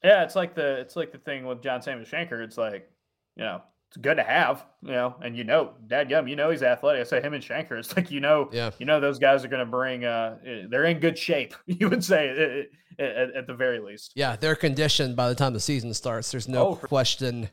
Yeah, 0.04 0.24
it's 0.24 0.36
like 0.36 0.56
the 0.56 0.80
it's 0.80 0.96
like 0.96 1.12
the 1.12 1.18
thing 1.18 1.46
with 1.46 1.62
John 1.62 1.82
Samuel 1.82 2.06
Shenker. 2.06 2.42
It's 2.44 2.58
like, 2.58 2.90
you 3.36 3.44
know, 3.44 3.62
it's 3.94 4.02
good 4.02 4.18
to 4.18 4.24
have, 4.24 4.66
you 4.82 4.92
know, 4.92 5.16
and 5.22 5.38
you 5.38 5.44
know, 5.44 5.74
Dad 5.86 6.10
Gum, 6.10 6.28
you 6.28 6.36
know 6.36 6.50
he's 6.50 6.64
athletic. 6.64 7.02
I 7.02 7.04
say 7.04 7.22
him 7.22 7.36
and 7.36 7.44
Shenker. 7.44 7.78
It's 7.78 7.96
like 7.96 8.10
you 8.10 8.20
know, 8.22 8.50
Yeah. 8.52 8.72
you 8.80 8.88
know 8.88 9.00
those 9.00 9.20
guys 9.20 9.46
are 9.46 9.48
going 9.48 9.60
to 9.64 9.70
bring. 9.70 10.04
uh 10.04 10.38
eh, 10.44 10.64
They're 10.68 10.86
in 10.86 11.00
good 11.00 11.18
shape. 11.18 11.54
You 11.68 11.90
would 11.90 12.04
say 12.04 12.30
eh, 12.30 13.04
eh, 13.04 13.04
at, 13.06 13.36
at 13.36 13.48
the 13.48 13.54
very 13.54 13.78
least. 13.80 14.14
Yeah, 14.16 14.36
they're 14.36 14.56
conditioned 14.56 15.16
by 15.16 15.30
the 15.30 15.36
time 15.36 15.54
the 15.54 15.60
season 15.60 15.94
starts. 15.94 16.32
There's 16.32 16.48
no 16.48 16.70
Oh, 16.70 16.76
question, 16.76 17.50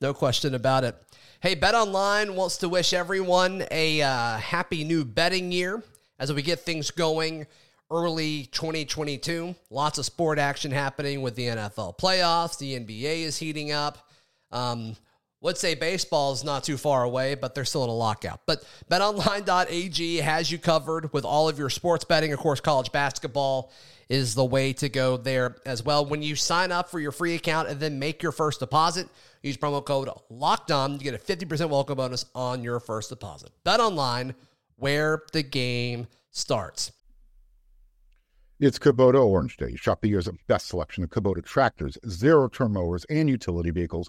no 0.00 0.12
question 0.12 0.52
about 0.54 0.82
it. 0.82 0.96
Hey, 1.40 1.54
Bet 1.54 1.74
Online 1.76 2.34
wants 2.34 2.56
to 2.58 2.68
wish 2.68 2.92
everyone 2.92 3.64
a 3.70 4.02
uh, 4.02 4.38
happy 4.38 4.82
new 4.82 5.04
betting 5.04 5.52
year 5.52 5.80
as 6.18 6.32
we 6.32 6.42
get 6.42 6.58
things 6.60 6.90
going 6.90 7.46
early 7.90 8.46
2022. 8.46 9.54
Lots 9.70 9.98
of 9.98 10.04
sport 10.06 10.38
action 10.40 10.72
happening 10.72 11.22
with 11.22 11.36
the 11.36 11.46
NFL 11.46 11.98
playoffs. 11.98 12.58
The 12.58 12.78
NBA 12.80 13.22
is 13.22 13.36
heating 13.36 13.70
up. 13.70 14.08
Um, 14.50 14.96
would 15.44 15.58
say 15.58 15.74
baseball 15.74 16.32
is 16.32 16.42
not 16.42 16.64
too 16.64 16.78
far 16.78 17.04
away, 17.04 17.34
but 17.34 17.54
they're 17.54 17.66
still 17.66 17.84
in 17.84 17.90
a 17.90 17.94
lockout. 17.94 18.40
But 18.46 18.64
betonline.ag 18.90 20.16
has 20.16 20.50
you 20.50 20.58
covered 20.58 21.12
with 21.12 21.26
all 21.26 21.50
of 21.50 21.58
your 21.58 21.68
sports 21.68 22.02
betting. 22.02 22.32
Of 22.32 22.38
course, 22.38 22.60
college 22.60 22.90
basketball 22.90 23.70
is 24.08 24.34
the 24.34 24.44
way 24.44 24.72
to 24.72 24.88
go 24.88 25.18
there 25.18 25.56
as 25.66 25.82
well. 25.82 26.06
When 26.06 26.22
you 26.22 26.34
sign 26.34 26.72
up 26.72 26.88
for 26.88 26.98
your 26.98 27.12
free 27.12 27.34
account 27.34 27.68
and 27.68 27.78
then 27.78 27.98
make 27.98 28.22
your 28.22 28.32
first 28.32 28.60
deposit, 28.60 29.06
use 29.42 29.58
promo 29.58 29.84
code 29.84 30.08
locked 30.30 30.70
on 30.70 30.96
to 30.96 31.04
get 31.04 31.14
a 31.14 31.18
50% 31.18 31.68
welcome 31.68 31.98
bonus 31.98 32.24
on 32.34 32.64
your 32.64 32.80
first 32.80 33.10
deposit. 33.10 33.50
Bet 33.64 33.80
online 33.80 34.34
where 34.76 35.24
the 35.32 35.42
game 35.42 36.06
starts. 36.30 36.90
It's 38.60 38.78
Kubota 38.78 39.22
Orange 39.22 39.58
Day. 39.58 39.76
Shop 39.76 40.00
the 40.00 40.08
year's 40.08 40.28
best 40.46 40.68
selection 40.68 41.04
of 41.04 41.10
Kubota 41.10 41.44
tractors, 41.44 41.98
zero 42.08 42.48
turn 42.48 42.72
mowers, 42.72 43.04
and 43.10 43.28
utility 43.28 43.70
vehicles, 43.70 44.08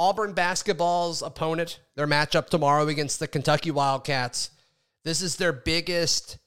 Auburn 0.00 0.32
basketball's 0.32 1.20
opponent. 1.20 1.78
Their 1.94 2.06
matchup 2.06 2.48
tomorrow 2.48 2.88
against 2.88 3.20
the 3.20 3.28
Kentucky 3.28 3.70
Wildcats. 3.70 4.50
This 5.04 5.20
is 5.20 5.36
their 5.36 5.52
biggest 5.52 6.38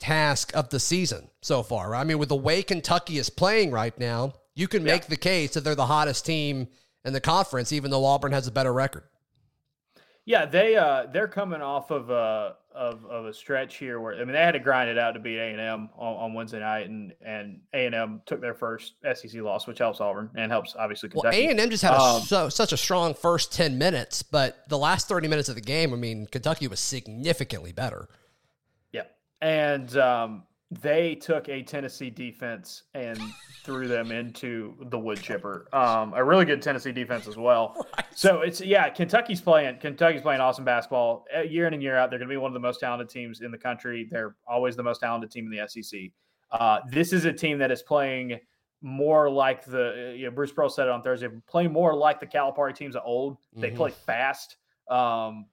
task 0.00 0.54
of 0.54 0.68
the 0.68 0.78
season 0.78 1.30
so 1.40 1.62
far. 1.62 1.94
I 1.94 2.04
mean, 2.04 2.18
with 2.18 2.28
the 2.28 2.36
way 2.36 2.62
Kentucky 2.62 3.16
is 3.16 3.30
playing 3.30 3.70
right 3.70 3.98
now, 3.98 4.34
you 4.54 4.68
can 4.68 4.84
make 4.84 5.06
the 5.06 5.16
case 5.16 5.54
that 5.54 5.64
they're 5.64 5.74
the 5.74 5.86
hottest 5.86 6.26
team 6.26 6.68
in 7.06 7.14
the 7.14 7.22
conference, 7.22 7.72
even 7.72 7.90
though 7.90 8.04
Auburn 8.04 8.32
has 8.32 8.46
a 8.46 8.52
better 8.52 8.72
record. 8.74 9.04
Yeah, 10.26 10.44
they 10.44 10.76
uh 10.76 11.06
they're 11.10 11.26
coming 11.26 11.62
off 11.62 11.90
of 11.90 12.10
a 12.10 12.56
of, 12.78 13.04
of 13.06 13.26
a 13.26 13.34
stretch 13.34 13.76
here 13.76 13.98
where 14.00 14.14
I 14.14 14.18
mean 14.18 14.32
they 14.32 14.38
had 14.38 14.52
to 14.52 14.60
grind 14.60 14.88
it 14.88 14.96
out 14.96 15.12
to 15.12 15.20
beat 15.20 15.36
A 15.36 15.50
and 15.50 15.60
M 15.60 15.90
on, 15.98 16.16
on 16.16 16.34
Wednesday 16.34 16.60
night, 16.60 16.88
and 16.88 17.12
and 17.26 17.60
A 17.74 17.86
and 17.86 17.94
M 17.94 18.22
took 18.24 18.40
their 18.40 18.54
first 18.54 18.94
SEC 19.02 19.34
loss, 19.42 19.66
which 19.66 19.78
helps 19.78 20.00
Auburn 20.00 20.30
and 20.36 20.52
helps 20.52 20.76
obviously 20.78 21.08
Kentucky. 21.08 21.36
Well, 21.36 21.46
A 21.46 21.50
and 21.50 21.60
M 21.60 21.70
just 21.70 21.82
had 21.82 21.94
a, 21.94 22.00
Um, 22.00 22.22
so, 22.22 22.48
such 22.48 22.72
a 22.72 22.76
strong 22.76 23.14
first 23.14 23.52
ten 23.52 23.78
minutes, 23.78 24.22
but 24.22 24.62
the 24.68 24.78
last 24.78 25.08
thirty 25.08 25.26
minutes 25.26 25.48
of 25.48 25.56
the 25.56 25.60
game, 25.60 25.92
I 25.92 25.96
mean, 25.96 26.26
Kentucky 26.26 26.68
was 26.68 26.78
significantly 26.78 27.72
better. 27.72 28.08
Yeah. 28.92 29.02
And 29.40 29.96
um, 29.96 30.44
they 30.70 31.14
took 31.14 31.48
a 31.48 31.62
Tennessee 31.62 32.10
defense 32.10 32.82
and 32.94 33.18
threw 33.64 33.88
them 33.88 34.12
into 34.12 34.76
the 34.90 34.98
wood 34.98 35.18
chipper. 35.20 35.66
Um, 35.72 36.12
a 36.14 36.22
really 36.22 36.44
good 36.44 36.60
Tennessee 36.60 36.92
defense 36.92 37.26
as 37.26 37.36
well. 37.36 37.76
So 38.14 38.40
it's 38.40 38.60
yeah, 38.60 38.88
Kentucky's 38.88 39.40
playing 39.40 39.78
Kentucky's 39.78 40.22
playing 40.22 40.40
awesome 40.40 40.64
basketball 40.64 41.24
Uh, 41.36 41.42
year 41.42 41.68
in 41.68 41.74
and 41.74 41.80
year 41.80 41.96
out. 41.96 42.10
They're 42.10 42.18
going 42.18 42.28
to 42.28 42.32
be 42.32 42.36
one 42.36 42.48
of 42.50 42.54
the 42.54 42.58
most 42.58 42.80
talented 42.80 43.08
teams 43.08 43.42
in 43.42 43.52
the 43.52 43.58
country. 43.58 44.08
They're 44.10 44.34
always 44.44 44.74
the 44.74 44.82
most 44.82 44.98
talented 44.98 45.30
team 45.30 45.44
in 45.52 45.56
the 45.56 45.68
SEC. 45.68 46.00
Uh, 46.50 46.80
this 46.90 47.12
is 47.12 47.26
a 47.26 47.32
team 47.32 47.58
that 47.58 47.70
is 47.70 47.80
playing 47.82 48.40
more 48.82 49.30
like 49.30 49.64
the 49.64 50.14
you 50.18 50.24
know 50.24 50.32
Bruce 50.32 50.50
Pearl 50.50 50.68
said 50.68 50.88
it 50.88 50.90
on 50.90 51.00
Thursday, 51.02 51.28
play 51.46 51.68
more 51.68 51.94
like 51.94 52.18
the 52.18 52.26
Calipari 52.26 52.74
teams 52.74 52.96
of 52.96 53.02
old. 53.04 53.36
They 53.54 53.70
Mhm. 53.70 53.76
play 53.76 53.90
fast. 53.92 54.56
Um, 54.90 55.46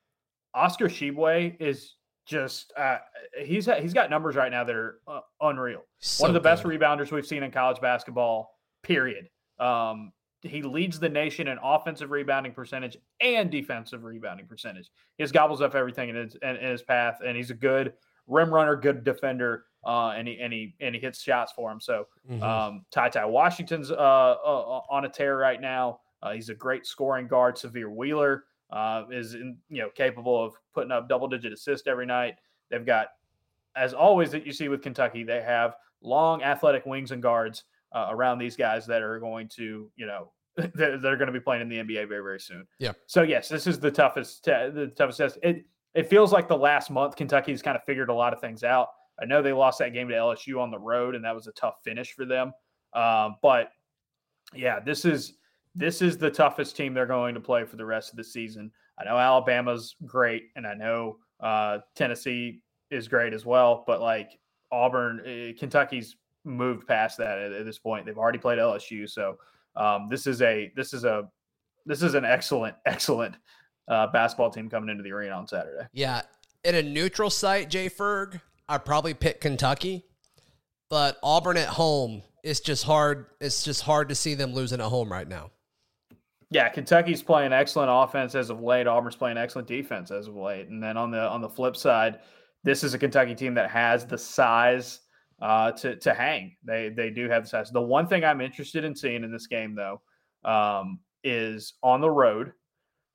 Oscar 0.56 0.86
Tshiebwe 0.88 1.62
is 1.62 1.94
just 2.25 2.73
uh, 2.77 2.97
he's 3.43 3.69
he's 3.79 3.93
got 3.93 4.09
numbers 4.09 4.35
right 4.35 4.51
now 4.51 4.63
that 4.63 4.75
are 4.75 4.99
uh, 5.07 5.19
unreal. 5.41 5.81
So 5.99 6.23
One 6.23 6.29
of 6.29 6.33
the 6.33 6.39
best 6.39 6.63
good. 6.63 6.79
rebounders 6.79 7.11
we've 7.11 7.25
seen 7.25 7.43
in 7.43 7.51
college 7.51 7.79
basketball. 7.81 8.51
Period. 8.83 9.29
Um, 9.59 10.11
he 10.41 10.61
leads 10.61 10.99
the 10.99 11.09
nation 11.09 11.47
in 11.47 11.57
offensive 11.63 12.11
rebounding 12.11 12.51
percentage 12.53 12.97
and 13.19 13.49
defensive 13.49 14.03
rebounding 14.03 14.45
percentage. 14.45 14.89
He 15.17 15.23
just 15.23 15.33
gobbles 15.33 15.61
up 15.61 15.73
everything 15.73 16.09
in 16.09 16.15
his 16.15 16.35
in, 16.41 16.55
in 16.57 16.71
his 16.71 16.81
path, 16.83 17.19
and 17.25 17.35
he's 17.35 17.49
a 17.51 17.55
good 17.55 17.93
rim 18.27 18.53
runner, 18.53 18.75
good 18.75 19.03
defender, 19.03 19.65
uh, 19.85 20.09
and 20.09 20.27
he 20.27 20.39
and 20.39 20.51
he 20.53 20.75
and 20.81 20.93
he 20.93 21.01
hits 21.01 21.21
shots 21.21 21.51
for 21.55 21.71
him. 21.71 21.79
So 21.81 22.07
Mhm. 22.29 22.41
um, 22.43 22.85
Ty 22.91 23.09
Ty 23.09 23.25
Washington's 23.25 23.91
uh, 23.91 23.95
uh, 23.95 24.81
on 24.89 25.05
a 25.05 25.09
tear 25.09 25.38
right 25.38 25.59
now. 25.61 25.99
Uh, 26.21 26.31
he's 26.31 26.49
a 26.49 26.55
great 26.55 26.85
scoring 26.88 27.27
guard. 27.27 27.55
Sahvir 27.55 27.89
Wheeler 27.89 28.45
uh, 28.71 29.04
is 29.12 29.36
in, 29.36 29.58
you 29.69 29.82
know 29.82 29.89
capable 29.89 30.43
of 30.43 30.54
putting 30.73 30.91
up 30.91 31.08
double 31.10 31.28
digit 31.28 31.54
assists 31.54 31.88
every 31.88 32.06
night. 32.06 32.36
They've 32.69 32.86
got, 32.86 33.08
as 33.75 33.93
always, 33.93 34.32
that 34.32 34.45
you 34.45 34.54
see 34.54 34.69
with 34.69 34.82
Kentucky, 34.82 35.23
they 35.23 35.41
have 35.41 35.75
long 36.01 36.43
athletic 36.43 36.86
wings 36.86 37.12
and 37.12 37.21
guards 37.21 37.63
uh, 37.93 38.08
around 38.10 38.39
these 38.39 38.56
guys 38.56 38.86
that 38.88 39.01
are 39.01 39.19
going 39.19 39.47
to 39.56 39.89
you 39.95 40.06
know 40.06 40.32
that, 40.58 40.75
that 40.75 41.06
are 41.06 41.17
going 41.17 41.28
to 41.28 41.34
be 41.34 41.39
playing 41.39 41.62
in 41.62 41.69
the 41.69 41.78
NBA 41.78 42.08
very 42.08 42.23
very 42.23 42.39
soon. 42.39 42.67
Yeah. 42.80 42.93
So 43.08 43.23
yes, 43.23 43.49
this 43.49 43.67
is 43.67 43.80
the 43.80 43.91
toughest 43.91 44.43
te- 44.43 44.69
the 44.73 44.91
toughest 44.95 45.17
test. 45.17 45.38
It 45.43 45.65
it 45.93 46.10
feels 46.10 46.34
like 46.34 46.47
the 46.47 46.58
last 46.58 46.89
month 46.91 47.15
Kentucky's 47.15 47.62
kind 47.62 47.78
of 47.78 47.84
figured 47.84 48.10
a 48.10 48.13
lot 48.13 48.34
of 48.34 48.41
things 48.41 48.63
out. 48.63 48.89
I 49.19 49.25
know 49.25 49.41
they 49.41 49.54
lost 49.54 49.80
that 49.80 49.93
game 49.93 50.10
to 50.10 50.13
LSU 50.13 50.62
on 50.62 50.71
the 50.71 50.78
road, 50.78 51.15
and 51.15 51.23
that 51.23 51.34
was 51.34 51.47
a 51.47 51.54
tough 51.54 51.75
finish 51.84 52.12
for 52.12 52.25
them. 52.25 52.51
Um, 52.93 53.36
but 53.41 53.69
yeah, 54.54 54.80
this 54.80 55.06
is 55.06 55.34
this 55.75 56.01
is 56.01 56.17
the 56.17 56.29
toughest 56.31 56.75
team 56.75 56.93
they're 56.93 57.05
going 57.05 57.35
to 57.35 57.41
play 57.41 57.65
for 57.65 57.75
the 57.75 57.85
rest 57.85 58.11
of 58.11 58.17
the 58.17 58.23
season. 58.23 58.71
I 58.99 59.03
know 59.03 59.17
Alabama's 59.17 59.95
great, 60.05 60.45
and 60.55 60.65
I 60.65 60.73
know 60.73 61.17
uh, 61.41 61.79
Tennessee 61.95 62.61
is 62.89 63.07
great 63.07 63.33
as 63.33 63.45
well. 63.45 63.83
But 63.85 64.01
like 64.01 64.39
Auburn, 64.71 65.19
uh, 65.19 65.59
Kentucky's 65.59 66.15
moved 66.45 66.88
past 66.88 67.17
that 67.17 67.38
at, 67.38 67.51
at 67.51 67.65
this 67.65 67.77
point. 67.77 68.05
They've 68.05 68.17
already 68.17 68.38
played 68.38 68.57
LSU, 68.57 69.09
so 69.09 69.38
um, 69.75 70.07
this 70.09 70.27
is 70.27 70.41
a 70.41 70.71
this 70.75 70.93
is 70.93 71.03
a 71.03 71.29
this 71.85 72.01
is 72.01 72.13
an 72.13 72.23
excellent 72.23 72.75
excellent 72.85 73.35
uh, 73.89 74.07
basketball 74.07 74.49
team 74.49 74.69
coming 74.69 74.89
into 74.89 75.03
the 75.03 75.11
arena 75.11 75.35
on 75.35 75.47
Saturday. 75.47 75.88
Yeah, 75.91 76.21
in 76.63 76.75
a 76.75 76.83
neutral 76.83 77.29
site, 77.29 77.69
Jay 77.69 77.89
Ferg, 77.89 78.39
I'd 78.69 78.85
probably 78.85 79.13
pick 79.13 79.41
Kentucky, 79.41 80.05
but 80.89 81.17
Auburn 81.21 81.57
at 81.57 81.67
home, 81.67 82.23
it's 82.43 82.61
just 82.61 82.85
hard. 82.85 83.25
It's 83.41 83.63
just 83.63 83.81
hard 83.81 84.07
to 84.09 84.15
see 84.15 84.35
them 84.35 84.53
losing 84.53 84.79
at 84.79 84.88
home 84.88 85.11
right 85.11 85.27
now. 85.27 85.51
Yeah, 86.51 86.69
Kentucky's 86.69 87.23
playing 87.23 87.53
excellent 87.53 87.89
offense 87.91 88.36
as 88.36 88.49
of 88.49 88.62
late. 88.62 88.88
Auburn's 88.88 89.15
playing 89.15 89.38
excellent 89.38 89.67
defense 89.67 90.12
as 90.12 90.27
of 90.27 90.36
late. 90.36 90.67
And 90.69 90.81
then 90.81 90.97
on 90.97 91.12
the 91.12 91.21
on 91.21 91.41
the 91.41 91.49
flip 91.49 91.75
side, 91.75 92.19
this 92.63 92.84
is 92.84 92.93
a 92.93 92.99
Kentucky 92.99 93.36
team 93.36 93.53
that 93.55 93.69
has 93.69 94.05
the 94.05 94.17
size 94.17 95.01
uh, 95.41 95.71
to 95.73 95.95
to 95.97 96.13
hang. 96.13 96.55
They 96.63 96.89
they 96.89 97.10
do 97.10 97.29
have 97.29 97.43
the 97.43 97.49
size. 97.49 97.71
The 97.71 97.81
one 97.81 98.08
thing 98.08 98.23
I'm 98.23 98.41
interested 98.41 98.84
in 98.84 98.95
seeing 98.95 99.23
in 99.23 99.31
this 99.31 99.47
game 99.47 99.75
though 99.75 100.01
um, 100.43 100.99
is 101.23 101.73
on 101.84 102.01
the 102.01 102.12
road. 102.12 102.53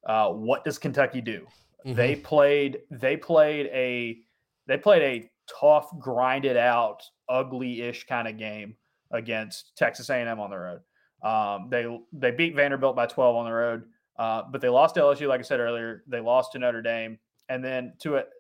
Uh, 0.07 0.31
what 0.31 0.65
does 0.65 0.79
Kentucky 0.79 1.21
do? 1.21 1.47
They 1.95 2.17
played 2.17 2.81
they 2.91 3.17
played 3.17 3.67
a 3.67 4.19
they 4.67 4.77
played 4.77 5.03
a 5.03 5.31
tough, 5.61 5.91
grinded 5.99 6.57
out, 6.57 7.03
ugly-ish 7.29 8.07
kind 8.07 8.29
of 8.29 8.39
game 8.39 8.77
against 9.11 9.77
Texas 9.77 10.11
A&M 10.11 10.39
on 10.39 10.51
the 10.51 10.59
road. 10.59 10.81
Um, 11.23 11.69
they 11.71 12.01
they 12.13 12.31
beat 12.31 12.55
Vanderbilt 12.55 12.97
by 12.97 13.07
12 13.07 13.37
on 13.37 13.45
the 13.45 13.53
road, 13.53 13.85
uh, 14.19 14.43
but 14.51 14.61
they 14.61 14.69
lost 14.69 14.95
to 14.95 15.03
LSU, 15.03 15.29
like 15.29 15.41
I 15.41 15.43
said 15.43 15.61
earlier. 15.61 16.05
They 16.07 16.21
lost 16.21 16.53
to 16.53 16.59
Notre 16.59 16.83
Dame, 16.83 17.19
and 17.49 17.63
then 17.63 17.95
to 18.01 18.17
it 18.17 18.31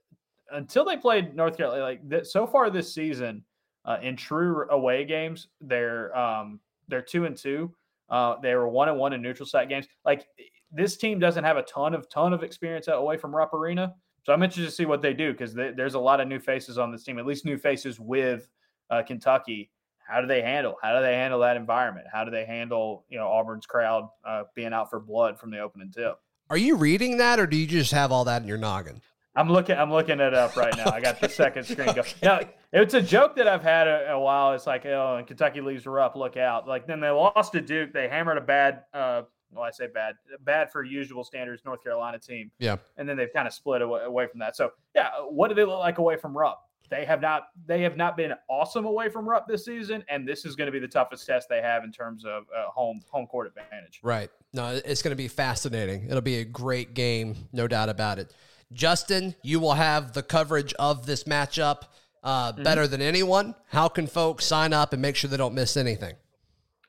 until 0.52 0.84
they 0.84 0.96
played 0.96 1.34
North 1.34 1.56
Carolina. 1.56 1.82
Like 1.82 2.08
th- 2.08 2.26
so 2.26 2.46
far 2.46 2.70
this 2.70 2.92
season, 2.92 3.44
uh, 3.84 3.98
in 4.02 4.16
true 4.16 4.68
away 4.70 5.04
games, 5.04 5.48
they're 5.60 6.16
um, 6.16 6.60
they're 6.88 7.02
two 7.02 7.26
and 7.26 7.36
two. 7.36 7.74
Uh, 8.08 8.36
they 8.40 8.54
were 8.54 8.68
one 8.68 8.88
and 8.88 8.98
one 8.98 9.12
in 9.12 9.22
neutral 9.22 9.46
site 9.46 9.68
games. 9.68 9.86
Like 10.04 10.26
this 10.72 10.96
team 10.96 11.18
doesn't 11.18 11.44
have 11.44 11.56
a 11.56 11.62
ton 11.62 11.94
of 11.94 12.08
ton 12.08 12.32
of 12.32 12.42
experience 12.42 12.88
away 12.88 13.16
from 13.16 13.34
Rupp 13.34 13.52
Arena, 13.52 13.94
so 14.24 14.32
I'm 14.32 14.42
interested 14.42 14.68
to 14.68 14.74
see 14.74 14.86
what 14.86 15.02
they 15.02 15.14
do 15.14 15.32
because 15.32 15.54
there's 15.54 15.94
a 15.94 15.98
lot 16.00 16.20
of 16.20 16.28
new 16.28 16.38
faces 16.38 16.78
on 16.78 16.92
this 16.92 17.04
team. 17.04 17.18
At 17.18 17.26
least 17.26 17.44
new 17.44 17.58
faces 17.58 17.98
with 17.98 18.48
uh, 18.90 19.02
Kentucky 19.02 19.70
how 20.10 20.20
do 20.20 20.26
they 20.26 20.42
handle 20.42 20.76
how 20.82 20.96
do 20.96 21.02
they 21.02 21.14
handle 21.14 21.40
that 21.40 21.56
environment? 21.56 22.06
How 22.12 22.24
do 22.24 22.30
they 22.30 22.44
handle 22.44 23.04
you 23.08 23.18
know 23.18 23.26
auburn's 23.28 23.66
crowd 23.66 24.08
uh, 24.24 24.44
being 24.54 24.72
out 24.72 24.90
for 24.90 25.00
blood 25.00 25.38
from 25.38 25.50
the 25.50 25.58
opening 25.58 25.90
tip? 25.90 26.18
Are 26.48 26.56
you 26.56 26.76
reading 26.76 27.18
that, 27.18 27.38
or 27.38 27.46
do 27.46 27.56
you 27.56 27.66
just 27.66 27.92
have 27.92 28.10
all 28.10 28.24
that 28.24 28.42
in 28.42 28.48
your 28.48 28.58
noggin? 28.58 29.00
i'm 29.36 29.48
looking 29.48 29.76
i'm 29.76 29.92
looking 29.92 30.18
it 30.18 30.34
up 30.34 30.56
right 30.56 30.76
now. 30.76 30.90
I 30.90 31.00
got 31.00 31.20
the 31.20 31.28
second 31.28 31.64
screen 31.64 31.92
go. 31.94 32.02
Now 32.20 32.40
it's 32.72 32.94
a 32.94 33.00
joke 33.00 33.36
that 33.36 33.46
i've 33.46 33.62
had 33.62 33.86
a, 33.86 34.12
a 34.12 34.18
while. 34.20 34.54
It's 34.54 34.66
like 34.66 34.84
oh 34.86 35.16
and 35.18 35.26
kentucky 35.26 35.60
leaves 35.60 35.84
her 35.84 36.00
up 36.00 36.16
look 36.16 36.36
out. 36.36 36.66
Like 36.66 36.86
then 36.86 37.00
they 37.00 37.10
lost 37.10 37.52
to 37.52 37.60
duke. 37.60 37.92
They 37.92 38.08
hammered 38.08 38.38
a 38.38 38.40
bad 38.40 38.82
uh 38.92 39.22
well 39.52 39.64
i 39.64 39.70
say 39.70 39.86
bad 39.86 40.14
bad 40.40 40.72
for 40.72 40.82
usual 40.82 41.22
standards 41.22 41.62
north 41.64 41.82
carolina 41.82 42.18
team. 42.18 42.50
Yeah. 42.58 42.76
and 42.96 43.08
then 43.08 43.16
they've 43.16 43.32
kind 43.32 43.46
of 43.46 43.54
split 43.54 43.82
away, 43.82 44.02
away 44.02 44.26
from 44.26 44.40
that. 44.40 44.56
So 44.56 44.70
yeah 44.96 45.10
what 45.28 45.46
do 45.46 45.54
they 45.54 45.64
look 45.64 45.78
like 45.78 45.98
away 45.98 46.16
from 46.16 46.36
rupp 46.36 46.60
they 46.90 47.04
have 47.04 47.20
not 47.20 47.48
they 47.66 47.82
have 47.82 47.96
not 47.96 48.16
been 48.16 48.32
awesome 48.48 48.84
away 48.84 49.08
from 49.08 49.28
Rupp 49.28 49.46
this 49.46 49.64
season, 49.64 50.04
and 50.08 50.26
this 50.26 50.44
is 50.44 50.56
going 50.56 50.66
to 50.66 50.72
be 50.72 50.78
the 50.78 50.88
toughest 50.88 51.26
test 51.26 51.48
they 51.48 51.62
have 51.62 51.84
in 51.84 51.92
terms 51.92 52.24
of 52.24 52.44
uh, 52.56 52.68
home 52.70 53.00
home 53.10 53.26
court 53.26 53.46
advantage. 53.46 54.00
Right. 54.02 54.30
No, 54.52 54.80
it's 54.84 55.02
going 55.02 55.12
to 55.12 55.16
be 55.16 55.28
fascinating. 55.28 56.06
It'll 56.08 56.20
be 56.20 56.38
a 56.38 56.44
great 56.44 56.94
game, 56.94 57.48
no 57.52 57.68
doubt 57.68 57.88
about 57.88 58.18
it. 58.18 58.34
Justin, 58.72 59.34
you 59.42 59.60
will 59.60 59.74
have 59.74 60.12
the 60.12 60.22
coverage 60.22 60.74
of 60.74 61.06
this 61.06 61.24
matchup 61.24 61.82
uh, 62.22 62.52
better 62.52 62.86
than 62.86 63.00
anyone. 63.00 63.54
How 63.68 63.88
can 63.88 64.06
folks 64.06 64.44
sign 64.44 64.72
up 64.72 64.92
and 64.92 65.00
make 65.00 65.16
sure 65.16 65.30
they 65.30 65.36
don't 65.36 65.54
miss 65.54 65.76
anything? 65.76 66.14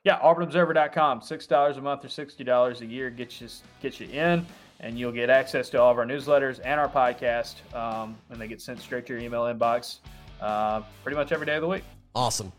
Yeah, 0.03 0.19
auburnobserver.com. 0.19 1.21
Six 1.21 1.45
dollars 1.45 1.77
a 1.77 1.81
month 1.81 2.03
or 2.03 2.09
sixty 2.09 2.43
dollars 2.43 2.81
a 2.81 2.85
year 2.85 3.11
gets 3.11 3.39
you 3.39 3.47
gets 3.81 3.99
you 3.99 4.07
in, 4.07 4.45
and 4.81 4.99
you'll 4.99 5.11
get 5.11 5.29
access 5.29 5.69
to 5.69 5.81
all 5.81 5.91
of 5.91 5.97
our 5.97 6.05
newsletters 6.05 6.59
and 6.63 6.79
our 6.79 6.89
podcast, 6.89 7.55
um, 7.73 8.17
and 8.29 8.41
they 8.41 8.47
get 8.47 8.61
sent 8.61 8.79
straight 8.79 9.05
to 9.05 9.13
your 9.13 9.21
email 9.21 9.43
inbox 9.43 9.99
uh, 10.41 10.81
pretty 11.03 11.15
much 11.15 11.31
every 11.31 11.45
day 11.45 11.55
of 11.55 11.61
the 11.61 11.67
week. 11.67 11.83
Awesome. 12.13 12.51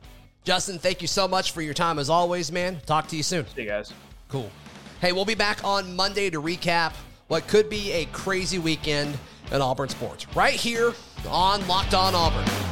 Justin, 0.44 0.78
thank 0.78 1.02
you 1.02 1.08
so 1.08 1.28
much 1.28 1.52
for 1.52 1.62
your 1.62 1.74
time 1.74 1.98
as 1.98 2.08
always, 2.08 2.50
man. 2.50 2.80
Talk 2.87 3.06
to 3.08 3.16
you 3.16 3.22
soon. 3.22 3.46
See 3.48 3.62
you 3.62 3.68
guys. 3.68 3.92
Cool. 4.28 4.50
Hey, 5.00 5.12
we'll 5.12 5.24
be 5.24 5.35
back 5.35 5.62
on 5.64 5.94
Monday 5.94 6.30
to 6.30 6.40
recap 6.40 6.94
what 7.28 7.46
could 7.46 7.68
be 7.68 7.92
a 7.92 8.06
crazy 8.06 8.58
weekend 8.58 9.18
in 9.50 9.61
Auburn 9.61 9.88
sports 9.88 10.26
right 10.35 10.54
here 10.54 10.94
on 11.28 11.66
Locked 11.68 11.94
On 11.94 12.14
Auburn. 12.14 12.71